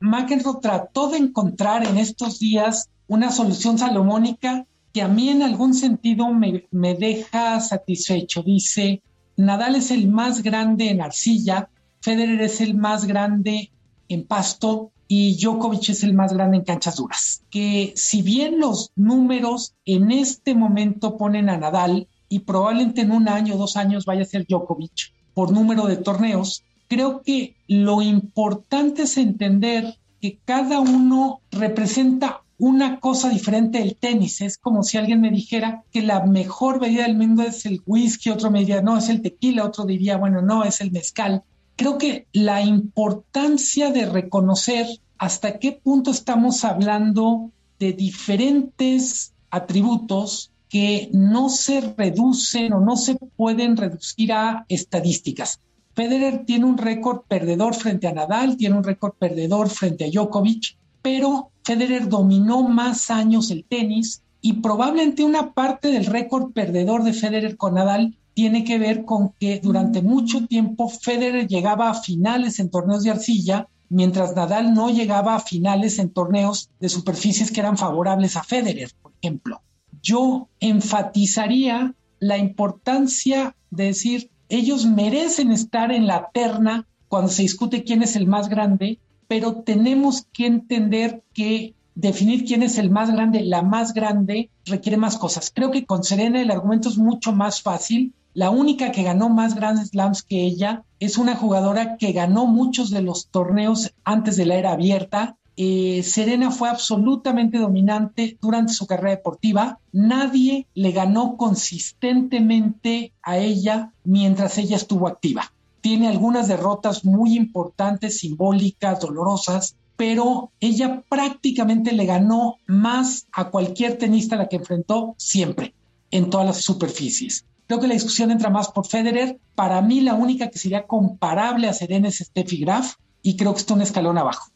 McEnroe 0.00 0.60
trató 0.60 1.08
de 1.10 1.18
encontrar 1.18 1.86
en 1.86 1.98
estos 1.98 2.38
días 2.38 2.88
una 3.06 3.30
solución 3.30 3.78
salomónica 3.78 4.66
que 4.92 5.02
a 5.02 5.08
mí 5.08 5.28
en 5.28 5.42
algún 5.42 5.74
sentido 5.74 6.32
me, 6.32 6.66
me 6.70 6.94
deja 6.94 7.60
satisfecho. 7.60 8.42
Dice, 8.42 9.02
Nadal 9.36 9.76
es 9.76 9.90
el 9.90 10.08
más 10.08 10.42
grande 10.42 10.90
en 10.90 11.00
arcilla, 11.00 11.68
Federer 12.00 12.40
es 12.40 12.60
el 12.60 12.74
más 12.74 13.04
grande 13.04 13.70
en 14.08 14.26
pasto 14.26 14.92
y 15.08 15.36
Djokovic 15.36 15.90
es 15.90 16.02
el 16.02 16.14
más 16.14 16.32
grande 16.32 16.58
en 16.58 16.64
canchas 16.64 16.96
duras. 16.96 17.42
Que 17.50 17.92
si 17.96 18.22
bien 18.22 18.58
los 18.58 18.90
números 18.96 19.74
en 19.84 20.10
este 20.10 20.54
momento 20.54 21.16
ponen 21.16 21.48
a 21.48 21.56
Nadal 21.56 22.08
y 22.28 22.40
probablemente 22.40 23.02
en 23.02 23.12
un 23.12 23.28
año 23.28 23.56
dos 23.56 23.76
años 23.76 24.04
vaya 24.04 24.22
a 24.22 24.26
ser 24.26 24.46
Djokovic 24.46 25.12
por 25.34 25.52
número 25.52 25.86
de 25.86 25.96
torneos, 25.96 26.64
creo 26.88 27.22
que 27.22 27.56
lo 27.68 28.02
importante 28.02 29.02
es 29.02 29.16
entender 29.16 29.96
que 30.20 30.38
cada 30.44 30.80
uno 30.80 31.40
representa 31.50 32.42
una 32.58 33.00
cosa 33.00 33.28
diferente 33.28 33.78
del 33.78 33.96
tenis. 33.96 34.40
Es 34.40 34.58
como 34.58 34.82
si 34.82 34.96
alguien 34.96 35.20
me 35.20 35.30
dijera 35.30 35.84
que 35.92 36.02
la 36.02 36.24
mejor 36.24 36.80
bebida 36.80 37.02
del 37.02 37.16
mundo 37.16 37.42
es 37.42 37.66
el 37.66 37.82
whisky, 37.86 38.30
otro 38.30 38.50
me 38.50 38.60
diría, 38.60 38.80
no, 38.80 38.96
es 38.96 39.08
el 39.08 39.22
tequila, 39.22 39.64
otro 39.64 39.84
diría, 39.84 40.16
bueno, 40.16 40.40
no, 40.40 40.64
es 40.64 40.80
el 40.80 40.90
mezcal. 40.90 41.42
Creo 41.76 41.98
que 41.98 42.26
la 42.32 42.62
importancia 42.62 43.90
de 43.90 44.06
reconocer 44.06 44.86
hasta 45.18 45.58
qué 45.58 45.72
punto 45.72 46.10
estamos 46.10 46.64
hablando 46.64 47.50
de 47.78 47.92
diferentes 47.92 49.34
atributos 49.50 50.50
que 50.76 51.08
no 51.14 51.48
se 51.48 51.80
reducen 51.80 52.74
o 52.74 52.80
no 52.80 52.96
se 52.96 53.14
pueden 53.14 53.78
reducir 53.78 54.30
a 54.34 54.66
estadísticas. 54.68 55.58
Federer 55.94 56.44
tiene 56.44 56.66
un 56.66 56.76
récord 56.76 57.22
perdedor 57.26 57.74
frente 57.74 58.06
a 58.06 58.12
Nadal, 58.12 58.58
tiene 58.58 58.76
un 58.76 58.84
récord 58.84 59.14
perdedor 59.14 59.70
frente 59.70 60.04
a 60.04 60.10
Djokovic, 60.10 60.76
pero 61.00 61.48
Federer 61.64 62.10
dominó 62.10 62.62
más 62.62 63.10
años 63.10 63.50
el 63.50 63.64
tenis 63.64 64.20
y 64.42 64.52
probablemente 64.60 65.24
una 65.24 65.54
parte 65.54 65.88
del 65.88 66.04
récord 66.04 66.52
perdedor 66.52 67.04
de 67.04 67.14
Federer 67.14 67.56
con 67.56 67.76
Nadal 67.76 68.14
tiene 68.34 68.62
que 68.62 68.78
ver 68.78 69.06
con 69.06 69.30
que 69.40 69.60
durante 69.60 70.02
mucho 70.02 70.46
tiempo 70.46 70.90
Federer 70.90 71.48
llegaba 71.48 71.88
a 71.88 71.94
finales 71.94 72.60
en 72.60 72.68
torneos 72.68 73.02
de 73.02 73.12
arcilla, 73.12 73.66
mientras 73.88 74.36
Nadal 74.36 74.74
no 74.74 74.90
llegaba 74.90 75.36
a 75.36 75.40
finales 75.40 75.98
en 75.98 76.10
torneos 76.10 76.68
de 76.80 76.90
superficies 76.90 77.50
que 77.50 77.60
eran 77.60 77.78
favorables 77.78 78.36
a 78.36 78.44
Federer, 78.44 78.90
por 79.00 79.12
ejemplo. 79.22 79.62
Yo 80.06 80.48
enfatizaría 80.60 81.96
la 82.20 82.38
importancia 82.38 83.56
de 83.72 83.86
decir, 83.86 84.30
ellos 84.48 84.86
merecen 84.86 85.50
estar 85.50 85.90
en 85.90 86.06
la 86.06 86.30
terna 86.32 86.86
cuando 87.08 87.28
se 87.28 87.42
discute 87.42 87.82
quién 87.82 88.04
es 88.04 88.14
el 88.14 88.28
más 88.28 88.48
grande, 88.48 89.00
pero 89.26 89.62
tenemos 89.62 90.28
que 90.32 90.46
entender 90.46 91.24
que 91.34 91.74
definir 91.96 92.44
quién 92.44 92.62
es 92.62 92.78
el 92.78 92.88
más 92.88 93.10
grande, 93.10 93.40
la 93.40 93.62
más 93.62 93.94
grande, 93.94 94.48
requiere 94.64 94.96
más 94.96 95.18
cosas. 95.18 95.50
Creo 95.52 95.72
que 95.72 95.86
con 95.86 96.04
Serena 96.04 96.40
el 96.40 96.52
argumento 96.52 96.88
es 96.88 96.98
mucho 96.98 97.32
más 97.32 97.60
fácil. 97.60 98.14
La 98.32 98.50
única 98.50 98.92
que 98.92 99.02
ganó 99.02 99.28
más 99.28 99.56
grandes 99.56 99.88
slams 99.88 100.22
que 100.22 100.44
ella 100.44 100.84
es 101.00 101.18
una 101.18 101.34
jugadora 101.34 101.96
que 101.96 102.12
ganó 102.12 102.46
muchos 102.46 102.90
de 102.90 103.02
los 103.02 103.26
torneos 103.26 103.92
antes 104.04 104.36
de 104.36 104.46
la 104.46 104.54
era 104.54 104.70
abierta. 104.70 105.36
Eh, 105.56 106.02
Serena 106.02 106.50
fue 106.50 106.68
absolutamente 106.68 107.58
dominante 107.58 108.36
durante 108.40 108.74
su 108.74 108.86
carrera 108.86 109.16
deportiva. 109.16 109.78
Nadie 109.92 110.66
le 110.74 110.92
ganó 110.92 111.36
consistentemente 111.36 113.12
a 113.22 113.38
ella 113.38 113.92
mientras 114.04 114.58
ella 114.58 114.76
estuvo 114.76 115.08
activa. 115.08 115.52
Tiene 115.80 116.08
algunas 116.08 116.48
derrotas 116.48 117.04
muy 117.04 117.36
importantes, 117.36 118.18
simbólicas, 118.18 119.00
dolorosas, 119.00 119.76
pero 119.96 120.50
ella 120.60 121.02
prácticamente 121.08 121.92
le 121.92 122.04
ganó 122.04 122.56
más 122.66 123.26
a 123.32 123.50
cualquier 123.50 123.96
tenista 123.96 124.34
a 124.34 124.38
la 124.38 124.48
que 124.48 124.56
enfrentó 124.56 125.14
siempre, 125.16 125.74
en 126.10 126.28
todas 126.28 126.46
las 126.46 126.60
superficies. 126.60 127.46
Creo 127.66 127.80
que 127.80 127.88
la 127.88 127.94
discusión 127.94 128.30
entra 128.30 128.50
más 128.50 128.68
por 128.68 128.86
Federer. 128.86 129.40
Para 129.54 129.80
mí, 129.80 130.00
la 130.00 130.14
única 130.14 130.50
que 130.50 130.58
sería 130.58 130.86
comparable 130.86 131.66
a 131.66 131.72
Serena 131.72 132.08
es 132.08 132.18
Steffi 132.18 132.58
Graf, 132.58 132.94
y 133.22 133.36
creo 133.36 133.54
que 133.54 133.60
está 133.60 133.74
un 133.74 133.82
escalón 133.82 134.18
abajo. 134.18 134.52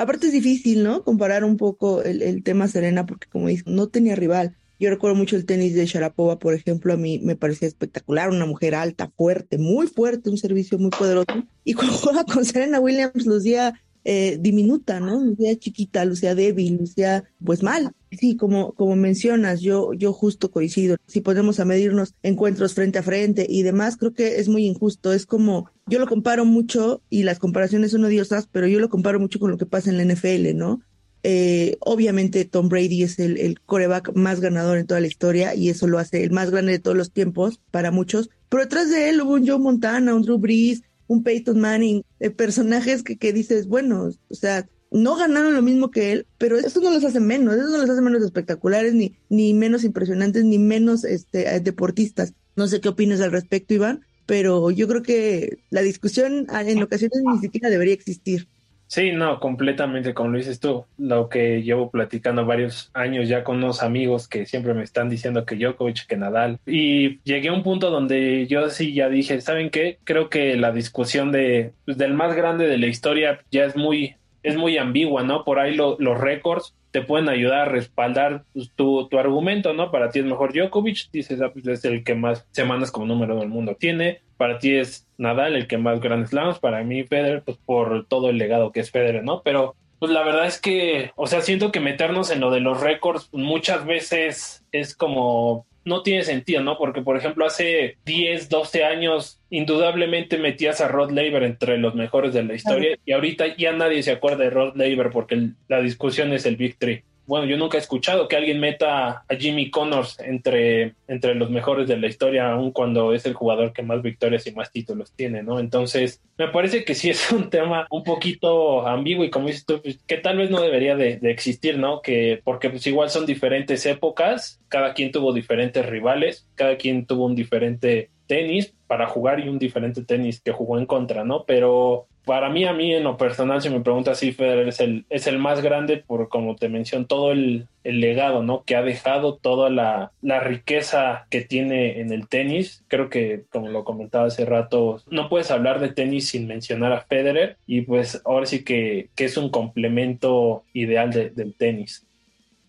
Aparte 0.00 0.28
es 0.28 0.32
difícil, 0.32 0.82
¿no? 0.82 1.04
Comparar 1.04 1.44
un 1.44 1.58
poco 1.58 2.02
el, 2.02 2.22
el 2.22 2.42
tema 2.42 2.68
Serena, 2.68 3.04
porque 3.04 3.28
como 3.28 3.48
dice, 3.48 3.64
no 3.66 3.88
tenía 3.88 4.16
rival. 4.16 4.56
Yo 4.78 4.88
recuerdo 4.88 5.14
mucho 5.14 5.36
el 5.36 5.44
tenis 5.44 5.74
de 5.74 5.84
Sharapova, 5.84 6.38
por 6.38 6.54
ejemplo, 6.54 6.94
a 6.94 6.96
mí 6.96 7.18
me 7.18 7.36
parecía 7.36 7.68
espectacular, 7.68 8.30
una 8.30 8.46
mujer 8.46 8.74
alta, 8.74 9.12
fuerte, 9.14 9.58
muy 9.58 9.88
fuerte, 9.88 10.30
un 10.30 10.38
servicio 10.38 10.78
muy 10.78 10.88
poderoso. 10.88 11.26
Y 11.64 11.74
cuando 11.74 11.92
juega 11.92 12.24
con 12.24 12.46
Serena 12.46 12.80
Williams, 12.80 13.26
lucía 13.26 13.78
eh, 14.04 14.38
diminuta, 14.40 15.00
¿no? 15.00 15.22
Lucía 15.22 15.58
chiquita, 15.58 16.04
lucía 16.04 16.34
débil, 16.34 16.78
lucía 16.78 17.24
pues 17.44 17.62
mal. 17.62 17.92
Sí, 18.10 18.36
como, 18.36 18.72
como 18.72 18.96
mencionas, 18.96 19.60
yo, 19.60 19.92
yo 19.92 20.12
justo 20.12 20.50
coincido. 20.50 20.96
Si 21.06 21.20
podemos 21.20 21.60
a 21.60 21.64
medirnos 21.64 22.14
encuentros 22.22 22.74
frente 22.74 22.98
a 22.98 23.02
frente 23.02 23.46
y 23.48 23.62
demás, 23.62 23.96
creo 23.96 24.12
que 24.12 24.40
es 24.40 24.48
muy 24.48 24.64
injusto. 24.66 25.12
Es 25.12 25.26
como, 25.26 25.70
yo 25.86 25.98
lo 25.98 26.06
comparo 26.06 26.44
mucho 26.44 27.02
y 27.08 27.22
las 27.22 27.38
comparaciones 27.38 27.92
son 27.92 28.04
odiosas, 28.04 28.48
pero 28.50 28.66
yo 28.66 28.80
lo 28.80 28.88
comparo 28.88 29.20
mucho 29.20 29.38
con 29.38 29.50
lo 29.50 29.58
que 29.58 29.66
pasa 29.66 29.90
en 29.90 29.98
la 29.98 30.14
NFL, 30.14 30.56
¿no? 30.56 30.80
Eh, 31.22 31.76
obviamente 31.80 32.46
Tom 32.46 32.70
Brady 32.70 33.02
es 33.02 33.18
el, 33.18 33.36
el, 33.36 33.60
coreback 33.60 34.14
más 34.14 34.40
ganador 34.40 34.78
en 34.78 34.86
toda 34.86 35.00
la 35.00 35.06
historia 35.06 35.54
y 35.54 35.68
eso 35.68 35.86
lo 35.86 35.98
hace 35.98 36.24
el 36.24 36.30
más 36.30 36.50
grande 36.50 36.72
de 36.72 36.78
todos 36.78 36.96
los 36.96 37.12
tiempos 37.12 37.60
para 37.70 37.90
muchos. 37.90 38.30
Pero 38.48 38.62
detrás 38.62 38.90
de 38.90 39.10
él 39.10 39.20
hubo 39.20 39.34
un 39.34 39.46
Joe 39.46 39.58
Montana, 39.58 40.14
un 40.14 40.22
Drew 40.22 40.38
Brees, 40.38 40.82
un 41.10 41.24
Peyton 41.24 41.58
Manning, 41.58 42.04
eh, 42.20 42.30
personajes 42.30 43.02
que, 43.02 43.18
que 43.18 43.32
dices, 43.32 43.66
bueno, 43.66 44.10
o 44.28 44.34
sea, 44.34 44.68
no 44.92 45.16
ganaron 45.16 45.54
lo 45.54 45.60
mismo 45.60 45.90
que 45.90 46.12
él, 46.12 46.26
pero 46.38 46.56
eso 46.56 46.80
no 46.80 46.90
los 46.90 47.02
hace 47.04 47.18
menos, 47.18 47.56
eso 47.56 47.68
no 47.68 47.78
los 47.78 47.90
hace 47.90 48.00
menos 48.00 48.22
espectaculares, 48.22 48.94
ni, 48.94 49.16
ni 49.28 49.52
menos 49.52 49.82
impresionantes, 49.82 50.44
ni 50.44 50.60
menos 50.60 51.02
este, 51.02 51.52
eh, 51.52 51.58
deportistas. 51.58 52.34
No 52.54 52.68
sé 52.68 52.80
qué 52.80 52.90
opinas 52.90 53.20
al 53.20 53.32
respecto, 53.32 53.74
Iván, 53.74 54.02
pero 54.24 54.70
yo 54.70 54.86
creo 54.86 55.02
que 55.02 55.58
la 55.70 55.82
discusión 55.82 56.46
ah, 56.48 56.62
en 56.62 56.80
ocasiones 56.80 57.18
ni 57.24 57.40
siquiera 57.40 57.70
debería 57.70 57.94
existir. 57.94 58.46
Sí, 58.90 59.12
no, 59.12 59.38
completamente, 59.38 60.14
como 60.14 60.30
lo 60.30 60.38
dices 60.38 60.58
tú, 60.58 60.84
lo 60.98 61.28
que 61.28 61.62
llevo 61.62 61.92
platicando 61.92 62.44
varios 62.44 62.90
años 62.92 63.28
ya 63.28 63.44
con 63.44 63.58
unos 63.58 63.84
amigos 63.84 64.26
que 64.26 64.46
siempre 64.46 64.74
me 64.74 64.82
están 64.82 65.08
diciendo 65.08 65.44
que 65.44 65.54
Djokovic, 65.54 66.08
que 66.08 66.16
Nadal, 66.16 66.58
y 66.66 67.20
llegué 67.22 67.50
a 67.50 67.52
un 67.52 67.62
punto 67.62 67.90
donde 67.90 68.48
yo 68.48 68.68
sí 68.68 68.92
ya 68.92 69.08
dije, 69.08 69.40
¿saben 69.42 69.70
qué? 69.70 70.00
Creo 70.02 70.28
que 70.28 70.56
la 70.56 70.72
discusión 70.72 71.30
de, 71.30 71.72
pues, 71.84 71.98
del 71.98 72.14
más 72.14 72.34
grande 72.34 72.66
de 72.66 72.78
la 72.78 72.88
historia 72.88 73.38
ya 73.52 73.64
es 73.64 73.76
muy, 73.76 74.16
es 74.42 74.56
muy 74.56 74.76
ambigua, 74.76 75.22
¿no? 75.22 75.44
Por 75.44 75.60
ahí 75.60 75.76
lo, 75.76 75.96
los 76.00 76.18
récords 76.18 76.74
te 76.90 77.02
pueden 77.02 77.28
ayudar 77.28 77.60
a 77.60 77.64
respaldar 77.66 78.44
tu, 78.74 79.08
tu, 79.08 79.18
argumento, 79.18 79.72
¿no? 79.72 79.90
Para 79.90 80.10
ti 80.10 80.18
es 80.18 80.24
mejor 80.24 80.52
Djokovic, 80.52 81.10
dices, 81.12 81.40
ah, 81.40 81.50
pues 81.52 81.66
es 81.66 81.84
el 81.84 82.04
que 82.04 82.14
más 82.14 82.46
semanas 82.50 82.90
como 82.90 83.06
número 83.06 83.36
del 83.38 83.48
mundo 83.48 83.76
tiene. 83.78 84.20
Para 84.36 84.58
ti 84.58 84.74
es 84.76 85.06
Nadal 85.18 85.54
el 85.54 85.66
que 85.66 85.78
más 85.78 86.00
Grand 86.00 86.26
Slams, 86.26 86.58
para 86.58 86.82
mí 86.82 87.04
Federer, 87.04 87.42
pues 87.42 87.58
por 87.58 88.06
todo 88.06 88.30
el 88.30 88.38
legado 88.38 88.72
que 88.72 88.80
es 88.80 88.90
Federer, 88.90 89.22
¿no? 89.22 89.42
Pero 89.42 89.76
pues 90.00 90.10
la 90.12 90.24
verdad 90.24 90.46
es 90.46 90.58
que, 90.58 91.12
o 91.14 91.26
sea, 91.26 91.42
siento 91.42 91.70
que 91.70 91.78
meternos 91.78 92.30
en 92.30 92.40
lo 92.40 92.50
de 92.50 92.60
los 92.60 92.80
récords 92.80 93.28
muchas 93.32 93.84
veces 93.84 94.64
es 94.72 94.96
como 94.96 95.66
no 95.84 96.02
tiene 96.02 96.24
sentido, 96.24 96.62
¿no? 96.62 96.76
Porque, 96.78 97.02
por 97.02 97.16
ejemplo, 97.16 97.46
hace 97.46 97.96
10, 98.04 98.48
12 98.48 98.84
años, 98.84 99.40
indudablemente 99.50 100.38
metías 100.38 100.80
a 100.80 100.88
Rod 100.88 101.10
Laver 101.10 101.42
entre 101.42 101.78
los 101.78 101.94
mejores 101.94 102.34
de 102.34 102.44
la 102.44 102.54
historia 102.54 102.98
y 103.04 103.12
ahorita 103.12 103.56
ya 103.56 103.72
nadie 103.72 104.02
se 104.02 104.12
acuerda 104.12 104.44
de 104.44 104.50
Rod 104.50 104.76
Laver 104.76 105.10
porque 105.10 105.50
la 105.68 105.80
discusión 105.80 106.32
es 106.32 106.46
el 106.46 106.56
Big 106.56 106.78
Three 106.78 107.04
bueno, 107.30 107.46
yo 107.46 107.56
nunca 107.56 107.78
he 107.78 107.80
escuchado 107.80 108.26
que 108.26 108.34
alguien 108.34 108.58
meta 108.58 109.22
a 109.28 109.34
Jimmy 109.38 109.70
Connors 109.70 110.18
entre, 110.18 110.96
entre 111.06 111.36
los 111.36 111.48
mejores 111.48 111.86
de 111.86 111.96
la 111.96 112.08
historia, 112.08 112.50
aun 112.50 112.72
cuando 112.72 113.12
es 113.12 113.24
el 113.24 113.34
jugador 113.34 113.72
que 113.72 113.84
más 113.84 114.02
victorias 114.02 114.48
y 114.48 114.52
más 114.52 114.72
títulos 114.72 115.12
tiene, 115.14 115.44
¿no? 115.44 115.60
Entonces, 115.60 116.20
me 116.36 116.48
parece 116.48 116.84
que 116.84 116.96
sí 116.96 117.08
es 117.08 117.30
un 117.32 117.48
tema 117.48 117.86
un 117.88 118.02
poquito 118.02 118.84
ambiguo 118.84 119.24
y 119.24 119.30
como 119.30 119.46
dices 119.46 119.64
tú, 119.64 119.80
pues, 119.80 120.00
que 120.08 120.16
tal 120.16 120.38
vez 120.38 120.50
no 120.50 120.60
debería 120.60 120.96
de, 120.96 121.18
de, 121.18 121.30
existir, 121.30 121.78
¿no? 121.78 122.02
Que 122.02 122.40
porque 122.42 122.68
pues 122.68 122.84
igual 122.88 123.10
son 123.10 123.26
diferentes 123.26 123.86
épocas, 123.86 124.60
cada 124.66 124.92
quien 124.92 125.12
tuvo 125.12 125.32
diferentes 125.32 125.86
rivales, 125.86 126.48
cada 126.56 126.78
quien 126.78 127.06
tuvo 127.06 127.26
un 127.26 127.36
diferente 127.36 128.10
tenis 128.26 128.74
para 128.88 129.06
jugar 129.06 129.38
y 129.38 129.48
un 129.48 129.60
diferente 129.60 130.02
tenis 130.02 130.40
que 130.40 130.50
jugó 130.50 130.78
en 130.78 130.86
contra, 130.86 131.24
¿no? 131.24 131.44
Pero 131.44 132.08
para 132.24 132.50
mí, 132.50 132.64
a 132.64 132.72
mí 132.72 132.94
en 132.94 133.04
lo 133.04 133.16
personal, 133.16 133.62
si 133.62 133.70
me 133.70 133.80
preguntas 133.80 134.18
si 134.18 134.32
Federer 134.32 134.68
es 134.68 134.80
el, 134.80 135.04
es 135.08 135.26
el 135.26 135.38
más 135.38 135.62
grande 135.62 135.96
por, 135.96 136.28
como 136.28 136.56
te 136.56 136.68
menciono, 136.68 137.06
todo 137.06 137.32
el, 137.32 137.66
el 137.84 138.00
legado, 138.00 138.42
¿no? 138.42 138.64
Que 138.64 138.76
ha 138.76 138.82
dejado 138.82 139.36
toda 139.36 139.70
la, 139.70 140.12
la, 140.22 140.40
riqueza 140.40 141.26
que 141.30 141.40
tiene 141.40 142.00
en 142.00 142.12
el 142.12 142.28
tenis. 142.28 142.84
Creo 142.88 143.08
que, 143.08 143.44
como 143.50 143.68
lo 143.68 143.84
comentaba 143.84 144.26
hace 144.26 144.44
rato, 144.44 145.02
no 145.10 145.28
puedes 145.28 145.50
hablar 145.50 145.80
de 145.80 145.88
tenis 145.88 146.28
sin 146.28 146.46
mencionar 146.46 146.92
a 146.92 147.02
Federer 147.02 147.56
y 147.66 147.82
pues 147.82 148.20
ahora 148.24 148.46
sí 148.46 148.64
que, 148.64 149.08
que 149.14 149.24
es 149.24 149.36
un 149.36 149.50
complemento 149.50 150.64
ideal 150.72 151.10
de, 151.10 151.30
del 151.30 151.54
tenis. 151.54 152.06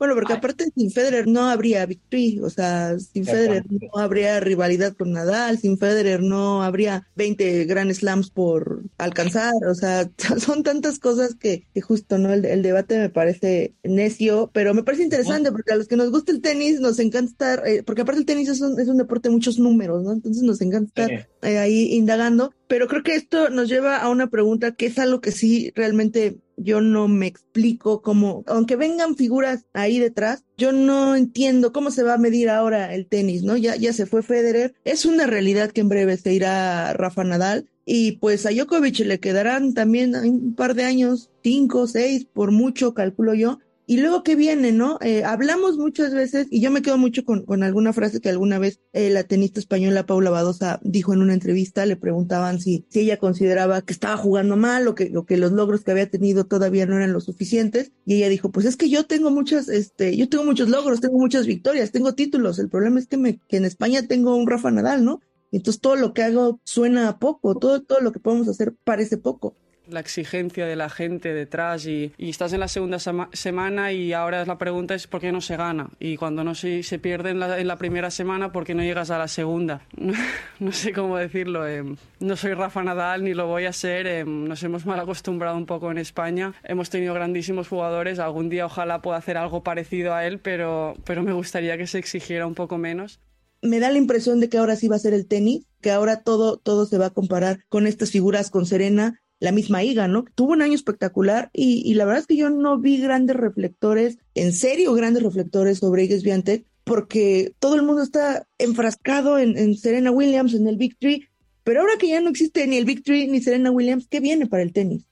Bueno, 0.02 0.16
porque 0.16 0.34
aparte 0.34 0.66
sin 0.76 0.90
Federer 0.90 1.28
no 1.28 1.48
habría 1.48 1.86
victory, 1.86 2.40
o 2.40 2.50
sea, 2.50 2.98
sin 2.98 3.24
Federer 3.24 3.64
no 3.70 4.02
habría 4.02 4.40
rivalidad 4.40 4.96
con 4.96 5.12
Nadal, 5.12 5.60
sin 5.60 5.78
Federer 5.78 6.24
no 6.24 6.64
habría 6.64 7.08
20 7.18 7.66
Grand 7.66 7.94
Slams 7.94 8.32
por 8.32 8.82
alcanzar, 8.98 9.54
o 9.70 9.76
sea, 9.76 10.10
son 10.40 10.64
tantas 10.64 10.98
cosas 10.98 11.36
que, 11.36 11.68
justo, 11.84 12.18
¿no? 12.18 12.34
El, 12.34 12.64
debate 12.64 12.98
me 12.98 13.10
parece 13.12 13.76
necio, 13.84 14.50
pero 14.52 14.74
me 14.74 14.82
parece 14.82 15.04
interesante 15.04 15.52
porque 15.52 15.74
a 15.74 15.76
los 15.76 15.88
que 15.88 15.98
nos 15.98 16.10
gusta 16.10 16.32
el 16.32 16.42
tenis 16.42 16.80
nos 16.80 16.98
encanta 16.98 17.30
estar, 17.30 17.68
eh, 17.68 17.84
porque 17.84 18.02
aparte 18.02 18.22
el 18.22 18.26
tenis 18.26 18.50
es 18.50 18.60
un, 18.60 18.80
es 18.80 18.88
un, 18.88 18.98
deporte 18.98 19.30
de 19.30 19.36
muchos 19.36 19.60
números, 19.60 20.02
¿no? 20.02 20.14
Entonces 20.14 20.42
nos 20.42 20.62
encanta 20.62 21.04
estar 21.04 21.30
eh, 21.42 21.58
ahí 21.58 21.94
indagando, 21.94 22.54
pero 22.68 22.88
creo 22.88 23.04
que 23.04 23.16
esto 23.16 23.50
nos 23.50 23.70
lleva 23.70 23.98
a 23.98 24.10
una 24.10 24.28
pregunta 24.28 24.74
que 24.74 24.86
es 24.86 25.00
algo 25.00 25.22
que 25.22 25.32
sí 25.32 25.72
realmente 25.76 26.38
yo 26.58 26.82
no 26.82 27.08
me 27.08 27.28
explico 27.28 28.02
cómo, 28.02 28.44
aunque 28.48 28.76
vengan 28.76 29.16
figuras 29.16 29.66
ahí 29.74 30.00
detrás, 30.00 30.44
yo 30.58 30.72
no 30.72 31.16
entiendo 31.16 31.72
cómo 31.72 31.92
se 31.92 32.04
va 32.04 32.14
a 32.14 32.20
medir 32.20 32.50
ahora 32.50 32.94
el 32.94 33.08
tenis, 33.08 33.44
¿no? 33.44 33.58
Ya, 33.58 33.76
ya 33.76 33.94
se 33.94 34.06
fue 34.06 34.22
Federer, 34.22 34.76
es 34.84 35.06
una 35.06 35.26
realidad 35.26 35.72
que 35.72 35.82
en 35.82 35.90
breve 35.90 36.18
se 36.18 36.34
irá 36.34 36.94
Rafa 36.94 37.24
Nadal 37.24 37.68
y 37.86 38.14
pues 38.14 38.46
a 38.46 38.52
Djokovic 38.52 39.00
le 39.00 39.20
quedarán 39.20 39.74
también 39.74 40.16
un 40.16 40.56
par 40.56 40.76
de 40.76 40.84
años, 40.84 41.30
cinco, 41.44 41.88
seis, 41.88 42.26
por 42.32 42.52
mucho, 42.52 42.94
calculo 42.94 43.34
yo, 43.34 43.60
y 43.92 43.98
luego, 43.98 44.24
¿qué 44.24 44.38
viene, 44.38 44.72
no? 44.72 45.00
Eh, 45.02 45.26
hablamos 45.26 45.78
muchas 45.78 46.14
veces, 46.14 46.48
y 46.50 46.62
yo 46.62 46.72
me 46.72 46.82
quedo 46.82 46.98
mucho 46.98 47.26
con, 47.26 47.44
con 47.44 47.62
alguna 47.62 47.92
frase 47.92 48.22
que 48.22 48.30
alguna 48.30 48.58
vez 48.58 48.80
eh, 48.94 49.10
la 49.10 49.26
tenista 49.26 49.60
española 49.60 50.06
Paula 50.06 50.30
Badosa 50.30 50.80
dijo 50.82 51.12
en 51.12 51.22
una 51.22 51.34
entrevista, 51.34 51.86
le 51.86 51.98
preguntaban 51.98 52.62
si, 52.62 52.86
si 52.88 53.02
ella 53.02 53.18
consideraba 53.18 53.82
que 53.82 53.92
estaba 53.92 54.16
jugando 54.16 54.56
mal 54.56 54.88
o 54.88 54.96
que, 54.96 55.12
que 55.28 55.36
los 55.36 55.52
logros 55.52 55.84
que 55.84 55.92
había 55.92 56.10
tenido 56.10 56.46
todavía 56.46 56.86
no 56.86 56.96
eran 56.96 57.12
lo 57.12 57.20
suficientes, 57.20 57.92
y 58.06 58.16
ella 58.16 58.30
dijo, 58.30 58.50
pues 58.50 58.66
es 58.66 58.78
que 58.78 58.90
yo 58.90 59.08
tengo 59.08 59.30
muchas, 59.30 59.68
este, 59.68 60.16
yo 60.16 60.30
tengo 60.30 60.46
muchos 60.46 60.70
logros, 60.70 61.02
tengo 61.02 61.18
muchas 61.18 61.46
victorias, 61.46 61.92
tengo 61.92 62.16
títulos, 62.16 62.60
el 62.60 62.70
problema 62.70 62.98
es 62.98 63.08
que, 63.08 63.18
me, 63.18 63.42
que 63.50 63.58
en 63.58 63.66
España 63.66 64.08
tengo 64.08 64.38
un 64.38 64.48
Rafa 64.48 64.72
Nadal, 64.72 65.04
¿no? 65.04 65.20
Entonces 65.52 65.82
todo 65.82 65.98
lo 65.98 66.14
que 66.14 66.24
hago 66.24 66.62
suena 66.64 67.10
a 67.10 67.20
poco, 67.20 67.60
todo, 67.60 67.82
todo 67.82 68.00
lo 68.00 68.14
que 68.14 68.22
podemos 68.22 68.48
hacer 68.48 68.74
parece 68.86 69.18
poco 69.18 69.58
la 69.92 70.00
exigencia 70.00 70.66
de 70.66 70.76
la 70.76 70.90
gente 70.90 71.34
detrás 71.34 71.86
y, 71.86 72.14
estás 72.18 72.54
en 72.54 72.62
la 72.62 72.68
segunda 72.68 72.98
semana 73.00 73.92
y 73.92 74.14
ahora 74.14 74.46
la 74.46 74.58
pregunta 74.58 74.96
es 74.96 75.08
por 75.08 75.22
qué 75.22 75.32
no 75.32 75.42
se 75.42 75.58
gana 75.58 75.90
y 76.00 76.18
cuando 76.18 76.44
no 76.44 76.56
se, 76.56 76.84
se 76.84 76.98
pierde 77.00 77.32
en 77.32 77.40
la, 77.40 77.76
primera 77.76 78.12
semana, 78.12 78.52
¿por 78.52 78.66
qué 78.66 78.76
no 78.76 78.84
llegas 78.84 79.12
a 79.12 79.18
la 79.18 79.28
segunda? 79.28 79.82
no 80.60 80.72
sé 80.72 80.94
cómo 80.94 81.18
decirlo. 81.18 81.68
Eh, 81.68 81.84
no 82.20 82.36
soy 82.36 82.54
Rafa 82.54 82.84
Nadal 82.84 83.24
ni 83.24 83.34
lo 83.34 83.48
voy 83.48 83.66
a 83.66 83.74
ser. 83.74 84.08
Eh, 84.08 84.24
nos 84.26 84.62
hemos 84.64 84.86
mal 84.86 85.00
acostumbrado 85.00 85.58
un 85.58 85.66
poco 85.66 85.92
en 85.92 85.98
España. 85.98 86.54
Hemos 86.64 86.90
tenido 86.90 87.14
grandísimos 87.14 87.68
jugadores. 87.68 88.20
Algún 88.20 88.50
día 88.50 88.66
ojalá 88.66 89.02
pueda 89.02 89.18
hacer 89.18 89.38
algo 89.38 89.64
parecido 89.64 90.14
a 90.14 90.26
él, 90.26 90.40
pero, 90.40 90.96
pero 91.06 91.24
me 91.24 91.34
gustaría 91.34 91.78
que 91.78 91.88
se 91.88 91.98
exigiera 91.98 92.46
un 92.46 92.56
poco 92.56 92.78
menos 92.78 93.20
me 93.62 93.80
da 93.80 93.92
la 93.92 93.98
impresión 93.98 94.40
de 94.40 94.50
que 94.50 94.58
ahora 94.58 94.76
sí 94.76 94.88
va 94.88 94.96
a 94.96 95.00
ser 95.00 95.14
el 95.14 95.28
tenis, 95.28 95.66
que 95.82 95.92
ahora 95.92 96.24
todo, 96.24 96.58
todo 96.58 96.86
se 96.86 96.98
va 96.98 97.08
a 97.08 97.12
comparar 97.12 97.64
con 97.70 97.88
estas 97.88 98.12
figuras, 98.12 98.50
con 98.50 98.66
Serena, 98.66 99.22
la 99.42 99.52
misma 99.52 99.84
Iga, 99.84 100.08
¿no? 100.08 100.24
Tuvo 100.36 100.54
un 100.54 100.62
año 100.62 100.76
espectacular 100.76 101.50
y, 101.52 101.94
la 101.96 102.06
verdad 102.06 102.22
es 102.22 102.28
que 102.28 102.38
yo 102.38 102.50
no 102.50 102.78
vi 102.78 103.02
grandes 103.02 103.36
reflectores, 103.36 104.20
en 104.36 104.54
serio 104.54 104.94
grandes 104.94 105.24
reflectores 105.24 105.80
sobre 105.80 106.04
Iga 106.06 106.20
Swiatek, 106.20 106.66
porque 106.84 107.54
todo 107.60 107.76
el 107.76 107.82
mundo 107.82 108.04
está 108.04 108.48
enfrascado 108.60 109.40
en, 109.40 109.76
Serena 109.76 110.12
Williams, 110.12 110.54
en 110.54 110.68
el 110.68 110.78
Big 110.78 110.98
Three, 111.00 111.28
pero 111.64 111.82
ahora 111.82 111.94
que 112.00 112.10
ya 112.10 112.22
no 112.22 112.30
existe 112.30 112.66
ni 112.68 112.78
el 112.78 112.86
Big 112.86 113.04
Three 113.04 113.28
ni 113.28 113.42
Serena 113.42 113.72
Williams, 113.72 114.08
¿qué 114.08 114.20
viene 114.20 114.46
para 114.46 114.62
el 114.62 114.74
tenis? 114.74 115.08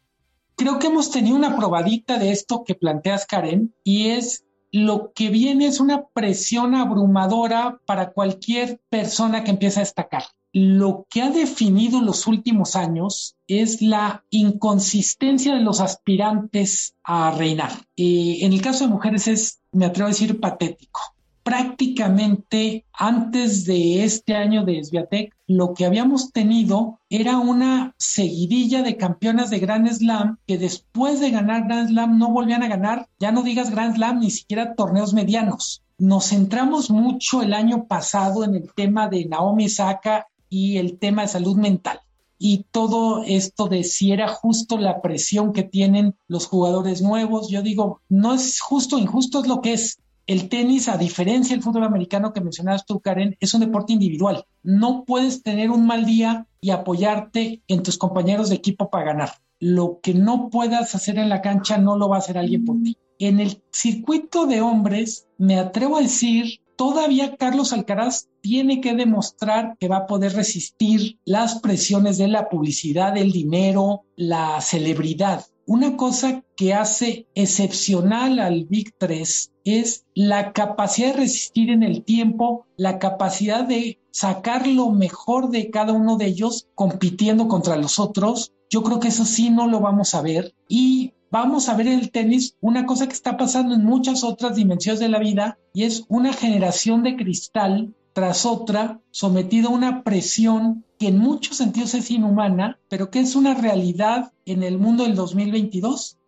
Creo 0.56 0.78
que 0.78 0.88
hemos 0.88 1.10
tenido 1.10 1.36
una 1.36 1.58
probadita 1.58 2.20
de 2.20 2.32
esto 2.32 2.64
que 2.64 2.76
planteas, 2.76 3.26
Karen, 3.26 3.74
y 3.84 4.10
es 4.10 4.46
lo 4.72 5.12
que 5.14 5.30
viene 5.30 5.66
es 5.66 5.80
una 5.80 6.06
presión 6.06 6.76
abrumadora 6.76 7.80
para 7.88 8.12
cualquier 8.12 8.80
persona 8.90 9.44
que 9.44 9.50
empieza 9.50 9.80
a 9.80 9.84
destacar 9.84 10.24
lo 10.52 11.06
que 11.10 11.22
ha 11.22 11.30
definido 11.30 12.02
los 12.02 12.26
últimos 12.26 12.76
años 12.76 13.36
es 13.48 13.82
la 13.82 14.24
inconsistencia 14.30 15.54
de 15.54 15.62
los 15.62 15.80
aspirantes 15.80 16.96
a 17.04 17.32
reinar. 17.32 17.72
en 17.96 18.54
el 18.54 18.62
caso 18.62 18.86
de 18.86 18.94
mujeres 18.94 19.28
es, 19.28 19.60
me 19.72 19.86
atrevo 19.86 20.08
a 20.08 20.12
decir, 20.12 20.40
patético. 20.40 21.02
Prácticamente 21.44 22.86
antes 22.94 23.66
de 23.66 24.04
este 24.04 24.36
año 24.36 24.66
de 24.66 24.84
Sviatek, 24.84 25.36
lo 25.48 25.74
que 25.74 25.86
habíamos 25.86 26.32
tenido 26.32 27.00
era 27.10 27.40
una 27.40 27.96
seguidilla 27.98 28.84
de 28.84 28.98
campeonas 28.98 29.50
de 29.50 29.60
Grand 29.60 29.88
Slam 29.88 30.38
que 30.46 30.58
después 30.58 31.20
de 31.20 31.32
ganar 31.32 31.66
Grand 31.66 31.90
Slam 31.90 32.20
no 32.20 32.30
volvían 32.32 32.62
a 32.62 32.68
ganar, 32.68 33.08
ya 33.20 33.32
no 33.32 33.42
digas 33.42 33.72
Grand 33.72 33.96
Slam, 33.96 34.20
ni 34.20 34.32
siquiera 34.32 34.76
torneos 34.76 35.14
medianos 35.14 35.84
nos 36.00 36.30
centramos 36.30 36.90
mucho 36.90 37.42
el 37.42 37.54
año 37.54 37.86
pasado 37.86 38.46
en 38.46 38.56
el 38.56 38.74
tema 38.74 39.10
de 39.10 39.26
Naomi 39.26 39.68
Saka 39.68 40.28
y 40.50 40.78
el 40.78 40.98
tema 40.98 41.22
de 41.24 41.28
salud 41.30 41.58
mental. 41.58 42.02
Y 42.38 42.66
todo 42.72 43.24
esto 43.24 43.68
de 43.68 43.84
si 43.84 44.14
era 44.14 44.30
justo 44.30 44.78
la 44.78 45.02
presión 45.02 45.52
que 45.52 45.64
tienen 45.64 46.16
los 46.28 46.48
jugadores 46.48 47.02
nuevos, 47.02 47.50
yo 47.50 47.62
digo, 47.62 48.02
no 48.08 48.34
es 48.34 48.62
justo, 48.62 48.98
injusto 48.98 49.42
es 49.42 49.48
lo 49.48 49.62
que 49.62 49.74
es. 49.74 50.00
El 50.26 50.48
tenis, 50.48 50.88
a 50.88 50.98
diferencia 50.98 51.56
del 51.56 51.64
fútbol 51.64 51.84
americano 51.84 52.32
que 52.32 52.40
mencionabas 52.40 52.86
tú, 52.86 53.00
Karen, 53.00 53.36
es 53.40 53.54
un 53.54 53.62
deporte 53.62 53.94
individual. 53.94 54.46
No 54.64 55.04
puedes 55.04 55.44
tener 55.44 55.70
un 55.70 55.86
mal 55.86 56.06
día 56.06 56.48
y 56.62 56.70
apoyarte 56.70 57.62
en 57.68 57.84
tus 57.84 57.98
compañeros 57.98 58.50
de 58.50 58.56
equipo 58.56 58.90
para 58.90 59.06
ganar. 59.06 59.32
Lo 59.60 60.00
que 60.02 60.14
no 60.14 60.50
puedas 60.50 60.96
hacer 60.96 61.18
en 61.18 61.30
la 61.30 61.42
cancha 61.42 61.78
no 61.78 61.98
lo 61.98 62.08
va 62.08 62.18
a 62.18 62.20
hacer 62.20 62.38
alguien 62.38 62.64
por 62.64 62.82
ti. 62.82 62.96
En 63.18 63.42
el 63.42 63.62
circuito 63.72 64.46
de 64.46 64.62
hombres, 64.62 65.28
me 65.38 65.58
atrevo 65.60 65.98
a 65.98 66.02
decir 66.02 66.62
todavía 66.80 67.36
Carlos 67.36 67.74
Alcaraz 67.74 68.30
tiene 68.40 68.80
que 68.80 68.96
demostrar 68.96 69.76
que 69.82 69.90
va 69.90 69.98
a 69.98 70.08
poder 70.08 70.32
resistir 70.32 71.20
las 71.26 71.60
presiones 71.60 72.18
de 72.18 72.30
la 72.30 72.48
publicidad, 72.48 73.18
el 73.18 73.34
dinero, 73.34 74.06
la 74.16 74.62
celebridad. 74.62 75.46
Una 75.66 75.98
cosa 75.98 76.42
que 76.56 76.74
hace 76.74 77.28
excepcional 77.36 78.40
al 78.40 78.64
Big 78.64 78.94
3 78.98 79.52
es 79.66 80.06
la 80.16 80.54
capacidad 80.54 81.10
de 81.10 81.20
resistir 81.24 81.70
en 81.70 81.84
el 81.84 82.06
tiempo, 82.06 82.66
la 82.78 82.98
capacidad 82.98 83.66
de 83.66 84.00
sacar 84.12 84.66
lo 84.66 84.90
mejor 84.92 85.50
de 85.50 85.72
cada 85.72 85.92
uno 85.92 86.16
de 86.16 86.28
ellos 86.28 86.70
compitiendo 86.76 87.50
contra 87.50 87.76
los 87.76 88.00
otros. 88.00 88.54
Yo 88.70 88.84
creo 88.84 89.02
que 89.02 89.10
eso 89.10 89.26
sí 89.26 89.50
no 89.50 89.68
lo 89.68 89.82
vamos 89.82 90.16
a 90.16 90.22
ver. 90.22 90.56
Y 90.70 91.12
vamos 91.32 91.70
a 91.70 91.76
ver 91.76 91.88
en 91.88 92.00
el 92.00 92.12
tenis 92.12 92.56
una 92.62 92.86
cosa 92.86 93.08
que 93.08 93.14
está 93.14 93.38
pasando 93.38 93.76
en 93.76 93.86
muchas 93.86 94.24
otras 94.24 94.56
dimensiones 94.56 95.00
de 95.00 95.10
la 95.10 95.20
vida 95.20 95.58
y 95.74 95.84
es 95.84 96.06
una 96.08 96.34
generación 96.34 97.04
de 97.04 97.16
cristal 97.16 97.94
tras 98.14 98.46
otra 98.46 99.00
sometida 99.12 99.68
a 99.68 99.72
una 99.72 100.04
presión 100.04 100.84
que 100.98 101.08
en 101.08 101.18
muchos 101.18 101.58
sentidos 101.58 101.94
es 101.94 102.12
inhumana, 102.12 102.80
pero 102.90 103.10
que 103.10 103.20
es 103.20 103.36
una 103.36 103.54
realidad 103.54 104.34
en 104.46 104.64
el 104.64 104.78
mundo 104.78 105.04
del 105.04 105.16
2022. 105.16 106.19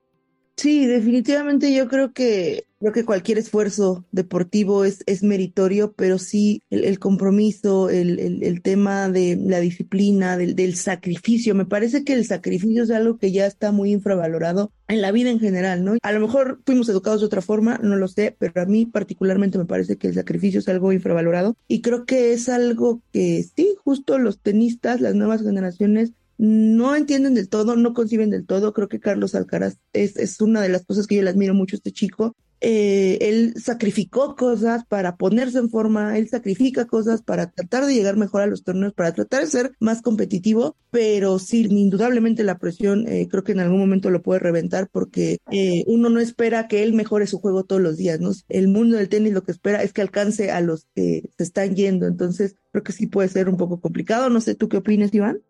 Sí, 0.61 0.85
definitivamente 0.85 1.73
yo 1.73 1.87
creo 1.87 2.13
que 2.13 2.67
Creo 2.81 2.93
que 2.93 3.05
cualquier 3.05 3.37
esfuerzo 3.37 4.05
deportivo 4.11 4.85
es, 4.85 5.03
es 5.05 5.21
meritorio, 5.21 5.93
pero 5.93 6.17
sí 6.17 6.63
el, 6.71 6.97
compromiso, 6.97 7.91
el, 7.91 8.19
el, 8.41 8.61
tema 8.63 9.07
de 9.07 9.37
la 9.39 9.59
disciplina, 9.59 10.35
del, 10.35 10.55
del, 10.55 10.75
sacrificio. 10.75 11.53
Me 11.53 11.67
parece 11.67 12.03
que 12.03 12.13
el 12.13 12.25
sacrificio 12.25 12.81
es 12.81 12.89
algo 12.89 13.19
que 13.19 13.31
ya 13.31 13.45
está 13.45 13.71
muy 13.71 13.91
infravalorado 13.91 14.71
en 14.87 15.03
la 15.03 15.11
vida 15.11 15.29
en 15.29 15.39
general, 15.39 15.83
¿no? 15.83 15.97
A 16.01 16.11
lo 16.11 16.21
mejor 16.21 16.59
fuimos 16.65 16.89
educados 16.89 17.19
de 17.19 17.27
otra 17.27 17.43
forma, 17.43 17.79
no 17.83 17.97
lo 17.97 18.07
sé, 18.07 18.35
pero 18.39 18.59
a 18.59 18.65
mí 18.65 18.87
particularmente 18.87 19.59
me 19.59 19.65
parece 19.65 19.97
que 19.97 20.07
el 20.07 20.15
sacrificio 20.15 20.59
es 20.59 20.67
algo 20.67 20.91
infravalorado 20.91 21.55
y 21.67 21.81
creo 21.81 22.05
que 22.05 22.33
es 22.33 22.49
algo 22.49 23.03
que 23.13 23.45
sí, 23.55 23.75
justo 23.83 24.17
los 24.17 24.39
tenistas, 24.39 25.01
las 25.01 25.13
nuevas 25.13 25.43
generaciones 25.43 26.13
no 26.41 26.95
entienden 26.95 27.35
del 27.35 27.49
todo, 27.49 27.75
no 27.75 27.93
conciben 27.93 28.31
del 28.31 28.47
todo. 28.47 28.73
Creo 28.73 28.87
que 28.87 28.99
Carlos 28.99 29.35
Alcaraz 29.35 29.77
es, 29.93 30.41
una 30.41 30.59
de 30.59 30.69
las 30.69 30.83
cosas 30.83 31.05
que 31.05 31.15
yo 31.15 31.21
le 31.21 31.29
admiro 31.29 31.53
mucho 31.53 31.75
este 31.75 31.91
chico. 31.91 32.35
Eh, 32.61 33.19
él 33.21 33.53
sacrificó 33.61 34.35
cosas 34.35 34.83
para 34.85 35.17
ponerse 35.17 35.59
en 35.59 35.69
forma, 35.69 36.17
él 36.17 36.29
sacrifica 36.29 36.85
cosas 36.85 37.21
para 37.21 37.51
tratar 37.51 37.85
de 37.85 37.93
llegar 37.93 38.17
mejor 38.17 38.41
a 38.41 38.47
los 38.47 38.63
torneos, 38.63 38.93
para 38.93 39.13
tratar 39.13 39.41
de 39.41 39.47
ser 39.47 39.71
más 39.79 40.01
competitivo, 40.01 40.75
pero 40.89 41.37
sí, 41.37 41.67
indudablemente 41.69 42.43
la 42.43 42.57
presión 42.57 43.07
eh, 43.07 43.27
creo 43.29 43.43
que 43.43 43.51
en 43.51 43.61
algún 43.61 43.79
momento 43.79 44.09
lo 44.09 44.21
puede 44.21 44.39
reventar 44.39 44.89
porque 44.91 45.39
eh, 45.51 45.83
uno 45.87 46.09
no 46.09 46.19
espera 46.19 46.67
que 46.67 46.83
él 46.83 46.93
mejore 46.93 47.25
su 47.25 47.39
juego 47.39 47.65
todos 47.65 47.81
los 47.81 47.97
días, 47.97 48.19
¿no? 48.19 48.31
El 48.47 48.67
mundo 48.67 48.97
del 48.97 49.09
tenis 49.09 49.33
lo 49.33 49.43
que 49.43 49.51
espera 49.51 49.81
es 49.81 49.93
que 49.93 50.01
alcance 50.01 50.51
a 50.51 50.61
los 50.61 50.87
que 50.95 51.29
se 51.37 51.43
están 51.43 51.75
yendo, 51.75 52.05
entonces 52.05 52.55
creo 52.71 52.83
que 52.83 52.93
sí 52.93 53.07
puede 53.07 53.29
ser 53.29 53.49
un 53.49 53.57
poco 53.57 53.79
complicado, 53.79 54.29
no 54.29 54.41
sé, 54.41 54.53
¿tú 54.53 54.69
qué 54.69 54.77
opinas, 54.77 55.13
Iván? 55.13 55.41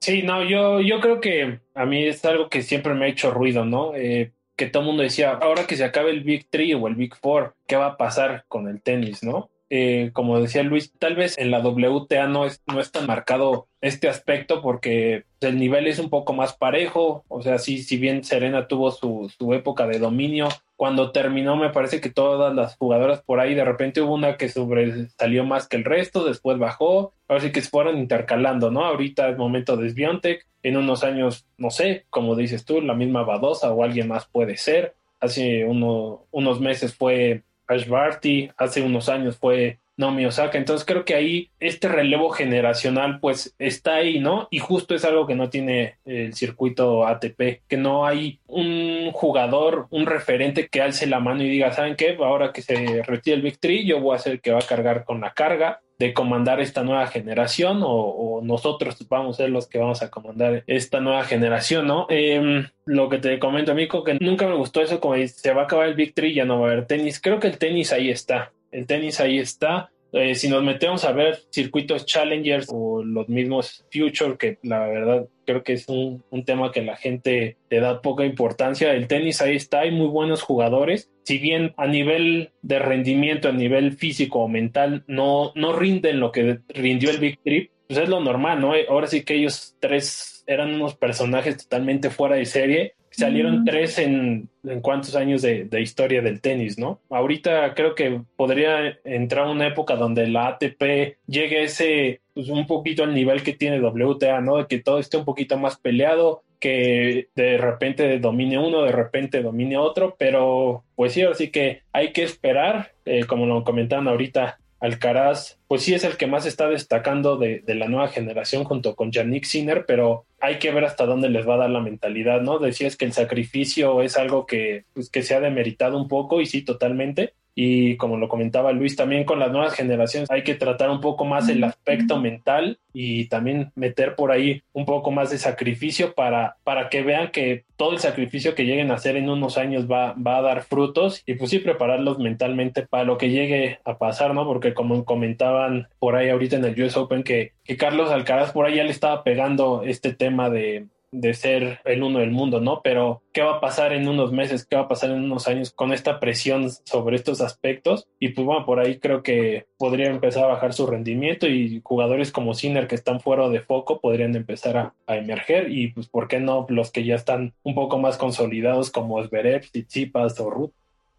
Sí, 0.00 0.22
no, 0.22 0.44
yo, 0.44 0.80
yo 0.80 1.00
creo 1.00 1.20
que 1.20 1.60
a 1.74 1.84
mí 1.84 2.04
es 2.04 2.24
algo 2.24 2.48
que 2.48 2.62
siempre 2.62 2.94
me 2.94 3.06
ha 3.06 3.08
hecho 3.08 3.30
ruido, 3.30 3.64
¿no? 3.64 3.94
Eh, 3.94 4.32
que 4.56 4.66
todo 4.66 4.82
el 4.82 4.88
mundo 4.88 5.02
decía, 5.02 5.32
ahora 5.32 5.66
que 5.66 5.76
se 5.76 5.84
acabe 5.84 6.10
el 6.10 6.22
Big 6.22 6.48
Three 6.48 6.74
o 6.74 6.88
el 6.88 6.94
Big 6.94 7.14
Four, 7.16 7.54
¿qué 7.66 7.76
va 7.76 7.86
a 7.86 7.96
pasar 7.96 8.44
con 8.48 8.68
el 8.68 8.80
tenis, 8.82 9.22
no? 9.22 9.50
eh, 9.70 10.10
como 10.12 10.40
decía 10.40 10.62
Luis, 10.62 10.92
tal 10.98 11.14
vez 11.14 11.36
en 11.38 11.50
la 11.50 11.60
WTA 11.60 12.26
no 12.26 12.46
es, 12.46 12.62
no 12.66 12.80
es 12.80 12.90
tan 12.90 13.06
marcado 13.06 13.68
este 13.80 14.08
aspecto 14.08 14.62
porque 14.62 15.24
el 15.40 15.58
nivel 15.58 15.86
es 15.86 15.98
un 15.98 16.10
poco 16.10 16.32
más 16.32 16.54
parejo, 16.56 17.24
o 17.28 17.42
sea, 17.42 17.58
sí, 17.58 17.82
si 17.82 17.96
bien 17.96 18.24
Serena 18.24 18.66
tuvo 18.66 18.90
su, 18.90 19.32
su 19.36 19.52
época 19.54 19.86
de 19.86 19.98
dominio, 19.98 20.48
cuando 20.78 21.10
terminó 21.10 21.56
me 21.56 21.70
parece 21.70 22.00
que 22.00 22.08
todas 22.08 22.54
las 22.54 22.76
jugadoras 22.76 23.20
por 23.22 23.40
ahí 23.40 23.52
de 23.52 23.64
repente 23.64 24.00
hubo 24.00 24.14
una 24.14 24.36
que 24.36 24.48
sobresalió 24.48 25.44
más 25.44 25.66
que 25.66 25.76
el 25.76 25.84
resto, 25.84 26.24
después 26.24 26.56
bajó, 26.56 27.14
ahora 27.26 27.42
sí 27.42 27.50
que 27.50 27.62
se 27.62 27.68
fueron 27.68 27.98
intercalando, 27.98 28.70
¿no? 28.70 28.84
Ahorita 28.84 29.28
es 29.28 29.36
momento 29.36 29.76
de 29.76 29.90
Sviontek, 29.90 30.46
en 30.62 30.76
unos 30.76 31.02
años, 31.02 31.46
no 31.56 31.70
sé, 31.70 32.06
como 32.10 32.36
dices 32.36 32.64
tú, 32.64 32.80
la 32.80 32.94
misma 32.94 33.24
Badosa 33.24 33.72
o 33.72 33.82
alguien 33.82 34.06
más 34.06 34.26
puede 34.26 34.56
ser, 34.56 34.94
hace 35.18 35.64
uno, 35.64 36.26
unos 36.30 36.60
meses 36.60 36.94
fue 36.94 37.42
Ash 37.66 37.88
Barty, 37.88 38.48
hace 38.56 38.80
unos 38.80 39.08
años 39.08 39.36
fue 39.36 39.80
Naomi 39.98 40.24
Osaka. 40.24 40.56
Entonces 40.56 40.86
creo 40.86 41.04
que 41.04 41.14
ahí 41.14 41.50
este 41.60 41.88
relevo 41.88 42.30
generacional 42.30 43.20
pues 43.20 43.54
está 43.58 43.96
ahí, 43.96 44.20
¿no? 44.20 44.48
Y 44.50 44.60
justo 44.60 44.94
es 44.94 45.04
algo 45.04 45.26
que 45.26 45.34
no 45.34 45.50
tiene 45.50 45.98
el 46.06 46.32
circuito 46.34 47.06
ATP, 47.06 47.62
que 47.68 47.76
no 47.76 48.06
hay 48.06 48.40
un 48.46 49.10
jugador, 49.12 49.88
un 49.90 50.06
referente 50.06 50.68
que 50.68 50.80
alce 50.80 51.06
la 51.06 51.20
mano 51.20 51.42
y 51.42 51.50
diga, 51.50 51.72
¿saben 51.72 51.96
qué? 51.96 52.16
Ahora 52.18 52.52
que 52.52 52.62
se 52.62 53.02
retire 53.02 53.36
el 53.36 53.42
Victory, 53.42 53.86
yo 53.86 54.00
voy 54.00 54.14
a 54.14 54.20
ser 54.20 54.34
el 54.34 54.40
que 54.40 54.52
va 54.52 54.60
a 54.60 54.66
cargar 54.66 55.04
con 55.04 55.20
la 55.20 55.32
carga 55.32 55.80
de 55.98 56.14
comandar 56.14 56.60
esta 56.60 56.84
nueva 56.84 57.08
generación 57.08 57.80
o, 57.82 58.40
nosotros 58.44 59.04
vamos 59.08 59.34
a 59.34 59.42
ser 59.42 59.50
los 59.50 59.66
que 59.66 59.78
vamos 59.78 60.00
a 60.00 60.10
comandar 60.10 60.62
esta 60.68 61.00
nueva 61.00 61.24
generación, 61.24 61.88
¿no? 61.88 62.06
Em, 62.08 62.68
lo 62.86 63.08
que 63.08 63.18
te 63.18 63.36
comento, 63.40 63.72
amigo, 63.72 64.04
que 64.04 64.14
nunca 64.14 64.46
me 64.46 64.54
gustó 64.54 64.80
eso, 64.80 65.00
como 65.00 65.16
se 65.26 65.52
va 65.52 65.62
a 65.62 65.64
acabar 65.64 65.88
el 65.88 65.94
Victory, 65.94 66.34
ya 66.34 66.44
no 66.44 66.60
va 66.60 66.68
a 66.68 66.72
haber 66.72 66.86
tenis. 66.86 67.20
Creo 67.20 67.40
que 67.40 67.48
el 67.48 67.58
tenis 67.58 67.92
ahí 67.92 68.10
está 68.10 68.52
el 68.70 68.86
tenis 68.86 69.20
ahí 69.20 69.38
está. 69.38 69.90
Eh, 70.12 70.34
si 70.34 70.48
nos 70.48 70.62
metemos 70.62 71.04
a 71.04 71.12
ver 71.12 71.38
circuitos 71.50 72.06
Challengers 72.06 72.68
o 72.70 73.02
los 73.04 73.28
mismos 73.28 73.84
Future, 73.92 74.38
que 74.38 74.58
la 74.62 74.86
verdad 74.86 75.26
creo 75.44 75.62
que 75.62 75.74
es 75.74 75.86
un, 75.88 76.22
tema 76.46 76.72
que 76.72 76.82
la 76.82 76.96
gente 76.96 77.56
le 77.68 77.80
da 77.80 78.00
poca 78.00 78.24
importancia, 78.24 78.94
el 78.94 79.06
tenis 79.06 79.42
ahí 79.42 79.56
está, 79.56 79.80
hay 79.80 79.90
muy 79.90 80.06
buenos 80.06 80.42
jugadores. 80.42 81.10
Si 81.24 81.36
bien 81.36 81.74
a 81.76 81.86
nivel 81.86 82.52
de 82.62 82.78
rendimiento, 82.78 83.48
a 83.48 83.52
nivel 83.52 83.92
físico 83.92 84.40
o 84.40 84.48
mental, 84.48 85.04
no, 85.06 85.52
no 85.54 85.74
rinden 85.74 86.20
lo 86.20 86.32
que 86.32 86.60
rindió 86.68 87.10
el 87.10 87.18
Big 87.18 87.38
Trip, 87.42 87.70
pues 87.86 88.00
es 88.00 88.08
lo 88.08 88.20
normal, 88.20 88.60
¿no? 88.60 88.72
Ahora 88.88 89.06
sí 89.06 89.24
que 89.24 89.34
ellos 89.34 89.76
tres 89.78 90.37
eran 90.48 90.74
unos 90.74 90.96
personajes 90.96 91.56
totalmente 91.58 92.10
fuera 92.10 92.34
de 92.34 92.46
serie 92.46 92.94
Salieron 93.10 93.64
tres 93.64 93.98
en, 93.98 94.48
en 94.62 94.80
cuántos 94.80 95.16
años 95.16 95.42
de, 95.42 95.68
historia 95.80 96.22
del 96.22 96.40
tenis, 96.40 96.78
¿no? 96.78 97.00
Ahorita 97.10 97.74
creo 97.74 97.94
que 97.94 98.20
podría 98.36 98.98
entrar 99.02 99.48
una 99.48 99.66
época 99.66 99.96
donde 99.96 100.28
la 100.28 100.48
ATP 100.48 101.16
llegue 101.26 101.58
a 101.58 101.62
ese, 101.62 102.20
pues 102.34 102.48
un 102.48 102.66
poquito 102.66 103.02
al 103.02 103.14
nivel 103.14 103.42
que 103.42 103.54
tiene 103.54 103.80
WTA, 103.80 104.40
¿no? 104.40 104.58
De 104.58 104.66
que 104.66 104.78
todo 104.78 104.98
esté 104.98 105.16
un 105.16 105.24
poquito 105.24 105.58
más 105.58 105.78
peleado, 105.78 106.44
que 106.60 107.28
de 107.34 107.56
repente 107.56 108.20
domine 108.20 108.58
uno, 108.58 108.82
de 108.82 108.92
repente 108.92 109.42
domine 109.42 109.76
otro, 109.76 110.14
pero 110.18 110.84
pues 110.94 111.12
sí, 111.12 111.22
así 111.22 111.50
que 111.50 111.82
hay 111.92 112.12
que 112.12 112.22
esperar, 112.22 112.92
eh, 113.04 113.24
como 113.24 113.46
lo 113.46 113.64
comentaban 113.64 114.06
ahorita, 114.06 114.60
Alcaraz, 114.80 115.57
pues 115.68 115.82
sí 115.82 115.92
es 115.92 116.02
el 116.02 116.16
que 116.16 116.26
más 116.26 116.46
está 116.46 116.66
destacando 116.66 117.36
de, 117.36 117.62
la 117.66 117.88
nueva 117.88 118.08
generación 118.08 118.64
junto 118.64 118.96
con 118.96 119.12
Yannick 119.12 119.44
Sinner, 119.44 119.84
pero 119.86 120.24
hay 120.40 120.58
que 120.58 120.70
ver 120.72 120.84
hasta 120.84 121.04
dónde 121.04 121.28
les 121.28 121.46
va 121.46 121.54
a 121.54 121.58
dar 121.58 121.70
la 121.70 121.80
mentalidad, 121.80 122.40
¿no? 122.40 122.58
Decías 122.58 122.96
que 122.96 123.04
el 123.04 123.12
sacrificio 123.12 124.00
es 124.00 124.16
algo 124.16 124.46
que, 124.46 124.86
pues, 124.94 125.10
que 125.10 125.22
se 125.22 125.34
ha 125.34 125.40
demeritado 125.40 125.98
un 125.98 126.08
poco 126.08 126.40
y 126.40 126.46
sí, 126.46 126.62
totalmente, 126.62 127.34
y 127.60 127.96
como 127.96 128.18
lo 128.18 128.28
comentaba 128.28 128.70
Luis, 128.70 128.94
también 128.94 129.24
con 129.24 129.40
las 129.40 129.50
nuevas 129.50 129.74
generaciones 129.74 130.30
hay 130.30 130.44
que 130.44 130.54
tratar 130.54 130.90
un 130.90 131.00
poco 131.00 131.24
más 131.24 131.48
el 131.48 131.64
aspecto 131.64 132.20
mental 132.20 132.78
y 132.92 133.24
también 133.24 133.72
meter 133.74 134.14
por 134.14 134.30
ahí 134.30 134.62
un 134.72 134.84
poco 134.84 135.10
más 135.10 135.30
de 135.30 135.38
sacrificio 135.38 136.14
para, 136.14 136.58
para 136.62 136.88
que 136.88 137.02
vean 137.02 137.32
que 137.32 137.64
todo 137.74 137.90
el 137.90 137.98
sacrificio 137.98 138.54
que 138.54 138.64
lleguen 138.64 138.92
a 138.92 138.94
hacer 138.94 139.16
en 139.16 139.28
unos 139.28 139.58
años 139.58 139.90
va, 139.90 140.12
va 140.12 140.36
a 140.36 140.42
dar 140.42 140.62
frutos 140.62 141.24
y 141.26 141.34
pues 141.34 141.50
sí 141.50 141.58
prepararlos 141.58 142.20
mentalmente 142.20 142.86
para 142.86 143.02
lo 143.02 143.18
que 143.18 143.30
llegue 143.30 143.80
a 143.84 143.98
pasar, 143.98 144.34
¿no? 144.34 144.44
Porque 144.44 144.72
como 144.72 145.04
comentaban 145.04 145.88
por 145.98 146.14
ahí 146.14 146.28
ahorita 146.28 146.54
en 146.54 146.64
el 146.64 146.80
US 146.80 146.96
Open 146.96 147.24
que, 147.24 147.54
que 147.64 147.76
Carlos 147.76 148.12
Alcaraz 148.12 148.52
por 148.52 148.66
ahí 148.66 148.76
ya 148.76 148.84
le 148.84 148.92
estaba 148.92 149.24
pegando 149.24 149.82
este 149.82 150.14
tema 150.14 150.48
de, 150.48 150.86
de 151.10 151.34
ser 151.34 151.80
el 151.84 152.02
uno 152.02 152.18
del 152.20 152.30
mundo, 152.30 152.60
¿no? 152.60 152.80
Pero 152.82 153.22
¿qué 153.32 153.42
va 153.42 153.56
a 153.56 153.60
pasar 153.60 153.92
en 153.92 154.08
unos 154.08 154.32
meses? 154.32 154.66
¿Qué 154.66 154.76
va 154.76 154.82
a 154.82 154.88
pasar 154.88 155.10
en 155.10 155.22
unos 155.22 155.48
años 155.48 155.72
con 155.72 155.92
esta 155.92 156.20
presión 156.20 156.70
sobre 156.70 157.16
estos 157.16 157.40
aspectos? 157.40 158.06
Y 158.18 158.30
pues 158.30 158.46
bueno, 158.46 158.66
por 158.66 158.80
ahí 158.80 158.98
creo 158.98 159.22
que 159.22 159.66
podría 159.78 160.10
empezar 160.10 160.44
a 160.44 160.48
bajar 160.48 160.72
su 160.74 160.86
rendimiento 160.86 161.46
y 161.46 161.80
jugadores 161.82 162.32
como 162.32 162.54
Sinner 162.54 162.86
que 162.86 162.94
están 162.94 163.20
fuera 163.20 163.48
de 163.48 163.60
foco 163.60 164.00
podrían 164.00 164.34
empezar 164.36 164.76
a, 164.76 164.94
emerger 165.06 165.70
y 165.70 165.88
pues 165.88 166.06
¿por 166.06 166.28
qué 166.28 166.38
no 166.38 166.66
los 166.68 166.90
que 166.90 167.04
ya 167.04 167.14
están 167.14 167.54
un 167.62 167.74
poco 167.74 167.98
más 167.98 168.18
consolidados 168.18 168.90
como 168.90 169.22
Zverev, 169.24 169.62
Tsitsipas 169.62 170.38
o 170.40 170.50
Ruth? 170.50 170.72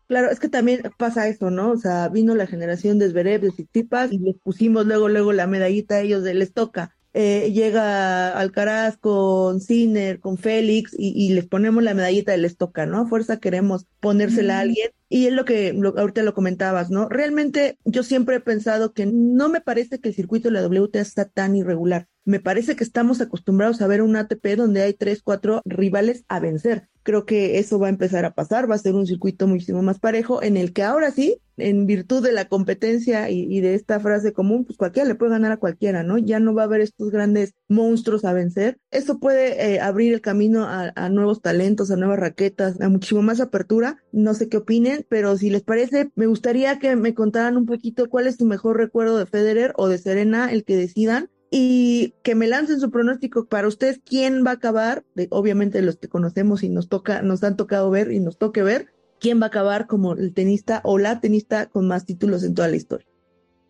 Claro, 0.08 0.30
es 0.30 0.40
que 0.40 0.50
también 0.50 0.82
pasa 0.98 1.28
eso, 1.28 1.52
¿no? 1.52 1.72
O 1.72 1.78
sea, 1.78 2.08
vino 2.08 2.34
la 2.36 2.48
generación 2.48 2.98
de 2.98 3.10
Zverev, 3.10 3.42
de 3.42 3.52
Tsitsipas 3.52 4.12
y 4.12 4.20
les 4.20 4.36
pusimos 4.38 4.86
luego, 4.86 5.10
luego 5.10 5.34
la 5.34 5.48
medallita 5.48 5.96
a 5.96 6.02
ellos 6.02 6.24
de 6.24 6.34
les 6.34 6.54
toca 6.54 6.96
eh, 7.14 7.52
llega 7.54 8.38
Alcaraz 8.38 8.98
con 8.98 9.62
Sinner, 9.62 10.20
con 10.20 10.38
Félix 10.38 10.96
y, 10.98 11.34
les 11.34 11.48
ponemos 11.48 11.84
la 11.84 11.94
medallita 11.94 12.32
de 12.32 12.38
les 12.38 12.58
toca, 12.58 12.86
¿no? 12.86 13.08
Fuerza 13.08 13.40
queremos 13.40 13.86
ponérsela 14.00 14.58
a 14.58 14.62
alguien. 14.62 14.92
Y 15.12 15.26
es 15.26 15.34
lo 15.34 15.44
que 15.44 15.76
ahorita 15.98 16.22
lo 16.22 16.36
comentabas, 16.36 16.92
¿no? 16.92 17.10
Realmente 17.10 17.80
yo 17.84 18.04
siempre 18.04 18.36
he 18.36 18.42
pensado 18.42 18.94
que 18.94 19.08
no 19.08 19.50
me 19.50 19.60
parece 19.60 20.00
que 20.00 20.10
el 20.10 20.16
circuito 20.16 20.50
de 20.50 20.62
la 20.62 20.68
WTA 20.68 21.02
está 21.02 21.26
tan 21.26 21.56
irregular. 21.56 22.08
Me 22.26 22.40
parece 22.40 22.76
que 22.76 22.84
estamos 22.84 23.20
acostumbrados 23.22 23.82
a 23.82 23.88
ver 23.88 24.04
un 24.04 24.16
ATP 24.16 24.56
donde 24.56 24.84
hay 24.84 24.94
tres, 24.94 25.24
cuatro 25.24 25.64
rivales 25.66 26.26
a 26.28 26.40
vencer. 26.40 26.90
Creo 27.04 27.26
que 27.26 27.60
eso 27.60 27.80
va 27.80 27.88
a 27.88 27.92
empezar 27.92 28.26
a 28.26 28.34
pasar, 28.34 28.70
va 28.70 28.76
a 28.76 28.80
ser 28.80 28.96
un 28.96 29.08
circuito 29.08 29.48
muchísimo 29.48 29.82
más 29.82 30.00
parejo 30.00 30.44
en 30.44 30.58
el 30.58 30.74
que 30.74 30.84
ahora 30.84 31.12
sí, 31.12 31.42
en 31.58 31.86
virtud 31.86 32.24
de 32.24 32.32
la 32.32 32.46
competencia 32.46 33.30
y, 33.30 33.60
de 33.62 33.76
esta 33.76 34.00
frase 34.00 34.34
común, 34.34 34.66
pues 34.66 34.78
cualquiera 34.78 35.08
le 35.08 35.16
puede 35.16 35.32
ganar 35.32 35.52
a 35.52 35.58
cualquiera, 35.58 36.04
¿no? 36.04 36.18
Ya 36.18 36.40
no 36.40 36.54
va 36.54 36.64
a 36.64 36.66
haber 36.66 36.82
estos 36.82 37.12
grandes 37.12 37.54
monstruos 37.68 38.26
a 38.26 38.34
vencer. 38.34 38.78
Eso 38.92 39.20
puede 39.20 39.74
eh, 39.74 39.82
abrir 39.82 40.14
el 40.14 40.22
camino 40.22 40.64
a, 40.64 40.92
a, 40.96 41.10
nuevos 41.10 41.42
talentos, 41.42 41.92
a 41.92 41.98
nuevas 41.98 42.20
raquetas, 42.20 42.80
a 42.80 42.90
muchísimo 42.90 43.22
más 43.22 43.42
apertura. 43.42 43.98
No 44.12 44.34
sé 44.34 44.48
qué 44.48 44.58
opinen, 44.58 45.06
pero 45.10 45.38
si 45.38 45.50
les 45.50 45.64
parece, 45.64 46.12
me 46.16 46.28
gustaría 46.28 46.80
que 46.80 46.96
me 46.96 47.14
contaran 47.14 47.58
un 47.58 47.66
poquito 47.66 48.10
cuál 48.10 48.28
es 48.28 48.38
su 48.38 48.46
mejor 48.46 48.78
recuerdo 48.78 49.18
de 49.18 49.26
Federer 49.26 49.74
o 49.76 49.88
de 49.88 49.98
Serena, 49.98 50.52
el 50.52 50.64
que 50.64 50.78
decidan 50.78 51.30
y 51.52 52.14
que 52.24 52.36
me 52.36 52.48
lancen 52.48 52.80
su 52.80 52.92
pronóstico 52.92 53.46
para 53.46 53.68
ustedes 53.68 54.00
quién 54.06 54.46
va 54.46 54.52
a 54.52 54.56
acabar, 54.56 55.04
obviamente 55.30 55.82
los 55.82 55.98
que 55.98 56.08
conocemos 56.08 56.64
y 56.64 56.70
nos 56.70 56.90
toca, 56.90 57.22
nos 57.22 57.44
han 57.44 57.58
tocado 57.58 57.90
ver 57.90 58.12
y 58.12 58.20
nos 58.20 58.38
toque 58.38 58.62
ver, 58.62 58.88
quién 59.20 59.42
va 59.42 59.46
a 59.46 59.48
acabar 59.48 59.88
como 59.88 60.14
el 60.14 60.34
tenista 60.34 60.82
o 60.84 60.98
la 60.98 61.20
tenista 61.20 61.68
con 61.68 61.88
más 61.88 62.06
títulos 62.06 62.44
en 62.44 62.54
toda 62.54 62.68
la 62.68 62.76
historia. 62.76 63.08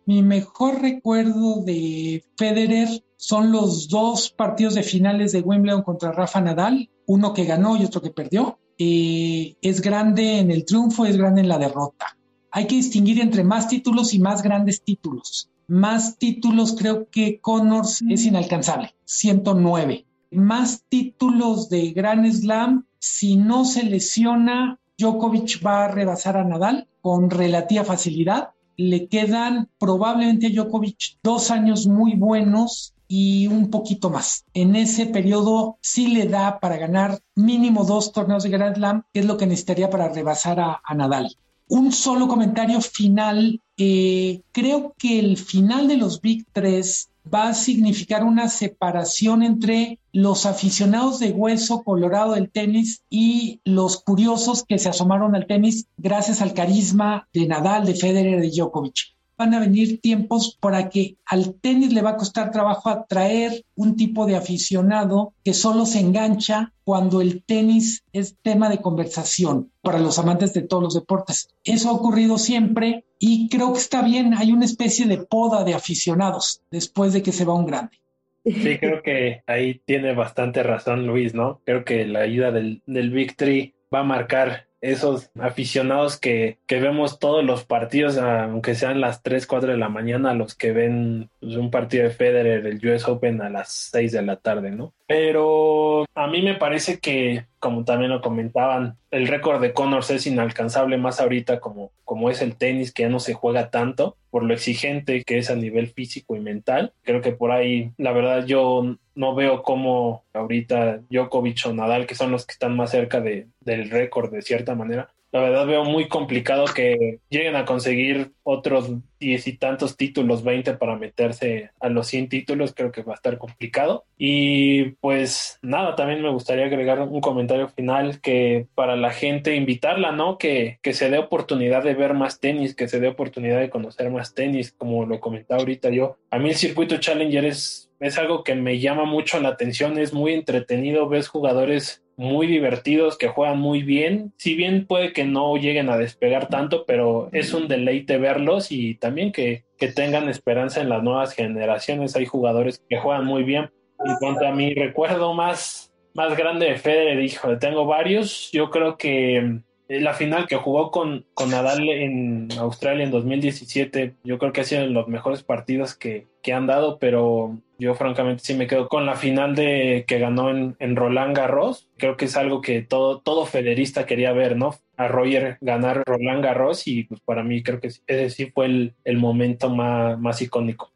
Mi 0.06 0.22
mejor 0.22 0.80
recuerdo 0.80 1.62
de 1.64 2.24
Federer 2.36 2.88
son 3.16 3.52
los 3.52 3.88
dos 3.88 4.30
partidos 4.30 4.74
de 4.74 4.82
finales 4.82 5.32
de 5.32 5.40
Wimbledon 5.40 5.82
contra 5.82 6.12
Rafa 6.12 6.40
Nadal, 6.40 6.90
uno 7.06 7.32
que 7.32 7.44
ganó 7.44 7.76
y 7.76 7.84
otro 7.84 8.00
que 8.00 8.10
perdió. 8.10 8.58
Eh, 8.78 9.56
es 9.60 9.80
grande 9.80 10.38
en 10.38 10.50
el 10.50 10.64
triunfo, 10.64 11.04
es 11.04 11.16
grande 11.16 11.42
en 11.42 11.48
la 11.48 11.58
derrota. 11.58 12.16
Hay 12.50 12.66
que 12.66 12.76
distinguir 12.76 13.20
entre 13.20 13.44
más 13.44 13.68
títulos 13.68 14.14
y 14.14 14.18
más 14.18 14.42
grandes 14.42 14.82
títulos 14.82 15.49
más 15.70 16.18
títulos, 16.18 16.74
creo 16.76 17.08
que 17.10 17.40
Connors 17.40 18.02
es 18.02 18.24
inalcanzable, 18.24 18.92
109. 19.04 20.04
Más 20.32 20.82
títulos 20.88 21.68
de 21.68 21.92
Grand 21.92 22.28
Slam, 22.28 22.86
si 22.98 23.36
no 23.36 23.64
se 23.64 23.84
lesiona, 23.84 24.80
Djokovic 24.98 25.64
va 25.64 25.84
a 25.84 25.88
rebasar 25.88 26.36
a 26.36 26.44
Nadal 26.44 26.88
con 27.00 27.30
relativa 27.30 27.84
facilidad. 27.84 28.50
Le 28.76 29.06
quedan 29.06 29.68
probablemente 29.78 30.48
a 30.48 30.50
Djokovic 30.50 31.18
dos 31.22 31.52
años 31.52 31.86
muy 31.86 32.16
buenos 32.16 32.94
y 33.06 33.46
un 33.46 33.70
poquito 33.70 34.10
más. 34.10 34.44
En 34.54 34.74
ese 34.74 35.06
periodo 35.06 35.78
sí 35.80 36.08
le 36.08 36.26
da 36.26 36.58
para 36.58 36.78
ganar 36.78 37.20
mínimo 37.36 37.84
dos 37.84 38.10
torneos 38.10 38.42
de 38.42 38.50
Grand 38.50 38.74
Slam, 38.74 39.04
que 39.12 39.20
es 39.20 39.26
lo 39.26 39.36
que 39.36 39.46
necesitaría 39.46 39.88
para 39.88 40.08
rebasar 40.08 40.58
a, 40.58 40.80
a 40.84 40.94
Nadal. 40.96 41.36
Un 41.70 41.92
solo 41.92 42.26
comentario 42.26 42.80
final. 42.80 43.60
Eh, 43.76 44.42
creo 44.50 44.92
que 44.98 45.20
el 45.20 45.36
final 45.36 45.86
de 45.86 45.96
los 45.96 46.20
Big 46.20 46.44
3 46.52 47.10
va 47.32 47.50
a 47.50 47.54
significar 47.54 48.24
una 48.24 48.48
separación 48.48 49.44
entre 49.44 50.00
los 50.12 50.46
aficionados 50.46 51.20
de 51.20 51.30
hueso 51.30 51.84
colorado 51.84 52.32
del 52.32 52.50
tenis 52.50 53.04
y 53.08 53.60
los 53.64 54.02
curiosos 54.02 54.64
que 54.64 54.80
se 54.80 54.88
asomaron 54.88 55.36
al 55.36 55.46
tenis 55.46 55.86
gracias 55.96 56.42
al 56.42 56.54
carisma 56.54 57.28
de 57.32 57.46
Nadal, 57.46 57.86
de 57.86 57.94
Federer, 57.94 58.40
de 58.40 58.50
Djokovic. 58.50 59.14
Van 59.40 59.54
a 59.54 59.60
venir 59.60 60.02
tiempos 60.02 60.58
para 60.60 60.90
que 60.90 61.16
al 61.24 61.54
tenis 61.54 61.94
le 61.94 62.02
va 62.02 62.10
a 62.10 62.16
costar 62.18 62.50
trabajo 62.50 62.90
atraer 62.90 63.64
un 63.74 63.96
tipo 63.96 64.26
de 64.26 64.36
aficionado 64.36 65.32
que 65.42 65.54
solo 65.54 65.86
se 65.86 66.00
engancha 66.00 66.74
cuando 66.84 67.22
el 67.22 67.42
tenis 67.42 68.04
es 68.12 68.36
tema 68.42 68.68
de 68.68 68.82
conversación 68.82 69.72
para 69.80 69.98
los 69.98 70.18
amantes 70.18 70.52
de 70.52 70.60
todos 70.60 70.82
los 70.82 70.94
deportes. 70.94 71.48
Eso 71.64 71.88
ha 71.88 71.92
ocurrido 71.92 72.36
siempre 72.36 73.06
y 73.18 73.48
creo 73.48 73.72
que 73.72 73.78
está 73.78 74.02
bien, 74.02 74.34
hay 74.34 74.52
una 74.52 74.66
especie 74.66 75.06
de 75.06 75.16
poda 75.16 75.64
de 75.64 75.72
aficionados 75.72 76.62
después 76.70 77.14
de 77.14 77.22
que 77.22 77.32
se 77.32 77.46
va 77.46 77.54
un 77.54 77.64
grande. 77.64 77.96
Sí, 78.44 78.76
creo 78.78 79.02
que 79.02 79.42
ahí 79.46 79.80
tiene 79.86 80.12
bastante 80.14 80.62
razón 80.62 81.06
Luis, 81.06 81.32
¿no? 81.32 81.62
Creo 81.64 81.86
que 81.86 82.04
la 82.04 82.20
ayuda 82.20 82.50
del, 82.50 82.82
del 82.86 83.08
Victory 83.08 83.74
va 83.92 84.00
a 84.00 84.04
marcar 84.04 84.69
esos 84.80 85.30
aficionados 85.38 86.18
que, 86.18 86.58
que, 86.66 86.80
vemos 86.80 87.18
todos 87.18 87.44
los 87.44 87.64
partidos, 87.64 88.16
aunque 88.18 88.74
sean 88.74 89.00
las 89.00 89.22
3, 89.22 89.46
4 89.46 89.72
de 89.72 89.78
la 89.78 89.88
mañana, 89.88 90.34
los 90.34 90.54
que 90.54 90.72
ven 90.72 91.30
pues, 91.40 91.56
un 91.56 91.70
partido 91.70 92.04
de 92.04 92.10
Federer, 92.10 92.66
el 92.66 92.86
US 92.88 93.06
Open 93.06 93.42
a 93.42 93.50
las 93.50 93.90
6 93.92 94.12
de 94.12 94.22
la 94.22 94.36
tarde, 94.36 94.70
¿no? 94.70 94.94
Pero 95.06 96.06
a 96.14 96.26
mí 96.28 96.42
me 96.42 96.54
parece 96.54 96.98
que, 96.98 97.46
como 97.60 97.84
también 97.84 98.10
lo 98.10 98.22
comentaban, 98.22 98.96
el 99.10 99.28
récord 99.28 99.60
de 99.60 99.72
Connors 99.72 100.10
es 100.10 100.26
inalcanzable 100.26 100.96
más 100.96 101.20
ahorita 101.20 101.60
como, 101.60 101.92
como 102.04 102.30
es 102.30 102.42
el 102.42 102.56
tenis, 102.56 102.92
que 102.92 103.02
ya 103.02 103.08
no 103.08 103.20
se 103.20 103.34
juega 103.34 103.70
tanto 103.70 104.16
por 104.30 104.42
lo 104.42 104.54
exigente 104.54 105.22
que 105.24 105.38
es 105.38 105.50
a 105.50 105.56
nivel 105.56 105.88
físico 105.88 106.34
y 106.34 106.40
mental. 106.40 106.92
Creo 107.02 107.20
que 107.20 107.32
por 107.32 107.52
ahí, 107.52 107.92
la 107.98 108.12
verdad, 108.12 108.46
yo 108.46 108.96
no 109.14 109.34
veo 109.34 109.62
cómo 109.62 110.24
ahorita 110.32 111.02
Djokovic 111.10 111.66
o 111.66 111.72
Nadal, 111.72 112.06
que 112.06 112.14
son 112.14 112.30
los 112.30 112.46
que 112.46 112.52
están 112.52 112.74
más 112.76 112.90
cerca 112.90 113.20
de, 113.20 113.48
del 113.60 113.90
récord 113.90 114.32
de 114.32 114.42
cierta 114.42 114.74
manera, 114.74 115.10
la 115.32 115.40
verdad 115.40 115.66
veo 115.66 115.84
muy 115.84 116.08
complicado 116.08 116.64
que 116.66 117.20
lleguen 117.28 117.56
a 117.56 117.64
conseguir 117.64 118.32
otros 118.42 118.90
diez 119.20 119.46
y 119.46 119.56
tantos 119.56 119.96
títulos, 119.96 120.42
20 120.42 120.74
para 120.74 120.96
meterse 120.96 121.70
a 121.78 121.88
los 121.88 122.08
100 122.08 122.28
títulos, 122.28 122.74
creo 122.74 122.90
que 122.90 123.02
va 123.02 123.12
a 123.12 123.16
estar 123.16 123.38
complicado. 123.38 124.04
Y 124.16 124.92
pues 125.00 125.58
nada, 125.62 125.94
también 125.94 126.22
me 126.22 126.30
gustaría 126.30 126.64
agregar 126.64 127.00
un 127.00 127.20
comentario 127.20 127.68
final 127.68 128.20
que 128.20 128.66
para 128.74 128.96
la 128.96 129.10
gente 129.10 129.54
invitarla, 129.54 130.10
¿no? 130.10 130.38
Que, 130.38 130.78
que 130.82 130.94
se 130.94 131.10
dé 131.10 131.18
oportunidad 131.18 131.84
de 131.84 131.94
ver 131.94 132.14
más 132.14 132.40
tenis, 132.40 132.74
que 132.74 132.88
se 132.88 132.98
dé 132.98 133.08
oportunidad 133.08 133.60
de 133.60 133.70
conocer 133.70 134.10
más 134.10 134.34
tenis, 134.34 134.72
como 134.72 135.06
lo 135.06 135.20
comentaba 135.20 135.60
ahorita 135.60 135.90
yo. 135.90 136.16
A 136.30 136.38
mí 136.38 136.48
el 136.48 136.56
circuito 136.56 136.96
Challenger 136.96 137.44
es 137.44 137.90
es 138.00 138.16
algo 138.16 138.42
que 138.42 138.54
me 138.54 138.80
llama 138.80 139.04
mucho 139.04 139.38
la 139.40 139.50
atención, 139.50 139.98
es 139.98 140.14
muy 140.14 140.32
entretenido, 140.32 141.08
ves 141.08 141.28
jugadores 141.28 142.02
muy 142.20 142.46
divertidos 142.46 143.16
que 143.16 143.28
juegan 143.28 143.58
muy 143.58 143.82
bien, 143.82 144.34
si 144.36 144.54
bien 144.54 144.86
puede 144.86 145.14
que 145.14 145.24
no 145.24 145.56
lleguen 145.56 145.88
a 145.88 145.96
despegar 145.96 146.48
tanto, 146.48 146.84
pero 146.84 147.30
es 147.32 147.54
un 147.54 147.66
deleite 147.66 148.18
verlos 148.18 148.70
y 148.70 148.96
también 148.96 149.32
que, 149.32 149.64
que 149.78 149.88
tengan 149.88 150.28
esperanza 150.28 150.82
en 150.82 150.90
las 150.90 151.02
nuevas 151.02 151.32
generaciones, 151.32 152.14
hay 152.16 152.26
jugadores 152.26 152.84
que 152.90 152.98
juegan 152.98 153.24
muy 153.24 153.42
bien. 153.42 153.70
En 154.04 154.16
cuanto 154.16 154.46
a 154.46 154.52
mi 154.52 154.74
recuerdo 154.74 155.32
más, 155.32 155.94
más 156.12 156.36
grande 156.36 156.66
de 156.66 156.76
Federer, 156.76 157.22
hijo, 157.22 157.56
tengo 157.56 157.86
varios, 157.86 158.50
yo 158.52 158.68
creo 158.68 158.98
que 158.98 159.62
la 159.98 160.14
final 160.14 160.46
que 160.46 160.56
jugó 160.56 160.92
con, 160.92 161.26
con 161.34 161.50
Nadal 161.50 161.88
en 161.88 162.48
Australia 162.58 163.04
en 163.04 163.10
2017, 163.10 164.14
yo 164.22 164.38
creo 164.38 164.52
que 164.52 164.60
ha 164.60 164.64
sido 164.64 164.82
de 164.82 164.88
los 164.88 165.08
mejores 165.08 165.42
partidos 165.42 165.96
que, 165.96 166.28
que 166.42 166.52
han 166.52 166.68
dado, 166.68 166.98
pero 167.00 167.58
yo 167.78 167.94
francamente 167.94 168.44
sí 168.44 168.54
me 168.54 168.68
quedo 168.68 168.88
con 168.88 169.04
la 169.04 169.16
final 169.16 169.56
de 169.56 170.04
que 170.06 170.18
ganó 170.20 170.50
en, 170.50 170.76
en 170.78 170.94
Roland 170.94 171.36
Garros. 171.36 171.88
Creo 171.96 172.16
que 172.16 172.26
es 172.26 172.36
algo 172.36 172.60
que 172.60 172.82
todo, 172.82 173.20
todo 173.20 173.46
federista 173.46 174.06
quería 174.06 174.32
ver, 174.32 174.56
¿no? 174.56 174.76
A 174.96 175.08
Roger 175.08 175.58
ganar 175.60 176.04
Roland 176.06 176.44
Garros 176.44 176.86
y 176.86 177.04
pues 177.04 177.20
para 177.22 177.42
mí 177.42 177.62
creo 177.62 177.80
que 177.80 177.88
ese 177.88 178.30
sí 178.30 178.46
fue 178.54 178.66
el, 178.66 178.94
el 179.04 179.16
momento 179.16 179.70
más, 179.70 180.18
más 180.20 180.40
icónico. 180.40 180.92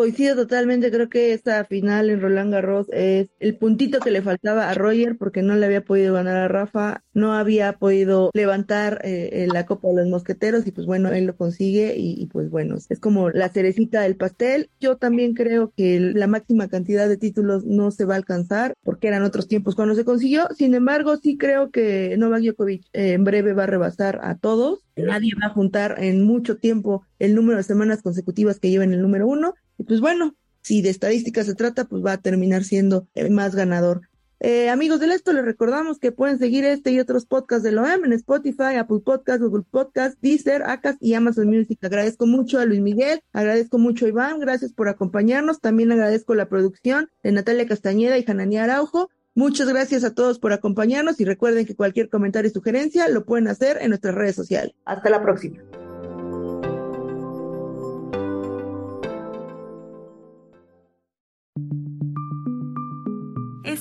Coincido 0.00 0.34
totalmente, 0.34 0.90
creo 0.90 1.10
que 1.10 1.34
esta 1.34 1.62
final 1.66 2.08
en 2.08 2.22
Roland 2.22 2.50
Garros 2.50 2.86
es 2.90 3.28
el 3.38 3.54
puntito 3.58 4.00
que 4.00 4.10
le 4.10 4.22
faltaba 4.22 4.70
a 4.70 4.72
Roger 4.72 5.18
porque 5.18 5.42
no 5.42 5.56
le 5.56 5.66
había 5.66 5.84
podido 5.84 6.14
ganar 6.14 6.38
a 6.38 6.48
Rafa, 6.48 7.04
no 7.12 7.34
había 7.34 7.74
podido 7.74 8.30
levantar 8.32 9.02
eh, 9.04 9.46
la 9.52 9.66
Copa 9.66 9.88
de 9.88 9.96
los 9.96 10.08
Mosqueteros 10.08 10.66
y 10.66 10.70
pues 10.70 10.86
bueno, 10.86 11.10
él 11.10 11.26
lo 11.26 11.36
consigue 11.36 11.96
y, 11.98 12.24
pues 12.32 12.48
bueno, 12.48 12.78
es 12.88 12.98
como 12.98 13.28
la 13.28 13.50
cerecita 13.50 14.00
del 14.00 14.16
pastel. 14.16 14.70
Yo 14.80 14.96
también 14.96 15.34
creo 15.34 15.70
que 15.76 16.00
la 16.00 16.26
máxima 16.26 16.68
cantidad 16.68 17.06
de 17.06 17.18
títulos 17.18 17.66
no 17.66 17.90
se 17.90 18.06
va 18.06 18.14
a 18.14 18.16
alcanzar 18.16 18.72
porque 18.82 19.08
eran 19.08 19.22
otros 19.22 19.48
tiempos 19.48 19.74
cuando 19.74 19.94
se 19.96 20.06
consiguió, 20.06 20.48
sin 20.56 20.72
embargo 20.72 21.18
sí 21.18 21.36
creo 21.36 21.70
que 21.70 22.16
Novak 22.16 22.40
Djokovic 22.40 22.86
eh, 22.94 23.12
en 23.12 23.24
breve 23.24 23.52
va 23.52 23.64
a 23.64 23.66
rebasar 23.66 24.18
a 24.22 24.38
todos, 24.38 24.80
nadie 24.96 25.32
va 25.42 25.48
a 25.48 25.52
juntar 25.52 25.96
en 25.98 26.24
mucho 26.24 26.56
tiempo 26.56 27.04
el 27.18 27.34
número 27.34 27.58
de 27.58 27.64
semanas 27.64 28.00
consecutivas 28.00 28.58
que 28.58 28.70
lleven 28.70 28.94
el 28.94 29.02
número 29.02 29.26
uno 29.26 29.54
y 29.80 29.84
pues 29.84 30.02
bueno, 30.02 30.36
si 30.60 30.82
de 30.82 30.90
estadística 30.90 31.42
se 31.42 31.54
trata, 31.54 31.86
pues 31.86 32.04
va 32.04 32.12
a 32.12 32.20
terminar 32.20 32.64
siendo 32.64 33.08
el 33.14 33.30
más 33.30 33.54
ganador. 33.54 34.02
Eh, 34.38 34.68
amigos 34.68 35.00
del 35.00 35.10
esto, 35.10 35.32
les 35.32 35.42
recordamos 35.42 35.98
que 35.98 36.12
pueden 36.12 36.38
seguir 36.38 36.66
este 36.66 36.90
y 36.92 37.00
otros 37.00 37.24
podcasts 37.24 37.62
de 37.62 37.74
OEM 37.78 38.04
en 38.04 38.12
Spotify, 38.12 38.76
Apple 38.76 39.00
Podcasts, 39.02 39.42
Google 39.42 39.64
Podcasts, 39.70 40.18
Deezer, 40.20 40.64
Acas 40.64 40.98
y 41.00 41.14
Amazon 41.14 41.48
Music. 41.48 41.82
Agradezco 41.82 42.26
mucho 42.26 42.58
a 42.58 42.66
Luis 42.66 42.82
Miguel, 42.82 43.22
agradezco 43.32 43.78
mucho 43.78 44.04
a 44.04 44.10
Iván, 44.10 44.38
gracias 44.38 44.74
por 44.74 44.90
acompañarnos. 44.90 45.60
También 45.60 45.90
agradezco 45.90 46.34
la 46.34 46.50
producción 46.50 47.08
de 47.22 47.32
Natalia 47.32 47.66
Castañeda 47.66 48.18
y 48.18 48.22
Jananía 48.22 48.64
Araujo. 48.64 49.08
Muchas 49.34 49.66
gracias 49.66 50.04
a 50.04 50.14
todos 50.14 50.38
por 50.38 50.52
acompañarnos 50.52 51.20
y 51.20 51.24
recuerden 51.24 51.64
que 51.64 51.74
cualquier 51.74 52.10
comentario 52.10 52.50
y 52.50 52.52
sugerencia 52.52 53.08
lo 53.08 53.24
pueden 53.24 53.48
hacer 53.48 53.78
en 53.80 53.88
nuestras 53.88 54.14
redes 54.14 54.36
sociales. 54.36 54.74
Hasta 54.84 55.08
la 55.08 55.22
próxima. 55.22 55.62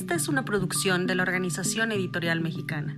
Esta 0.09 0.23
es 0.23 0.27
una 0.27 0.43
producción 0.43 1.05
de 1.05 1.13
la 1.13 1.21
Organización 1.21 1.91
Editorial 1.91 2.41
Mexicana. 2.41 2.97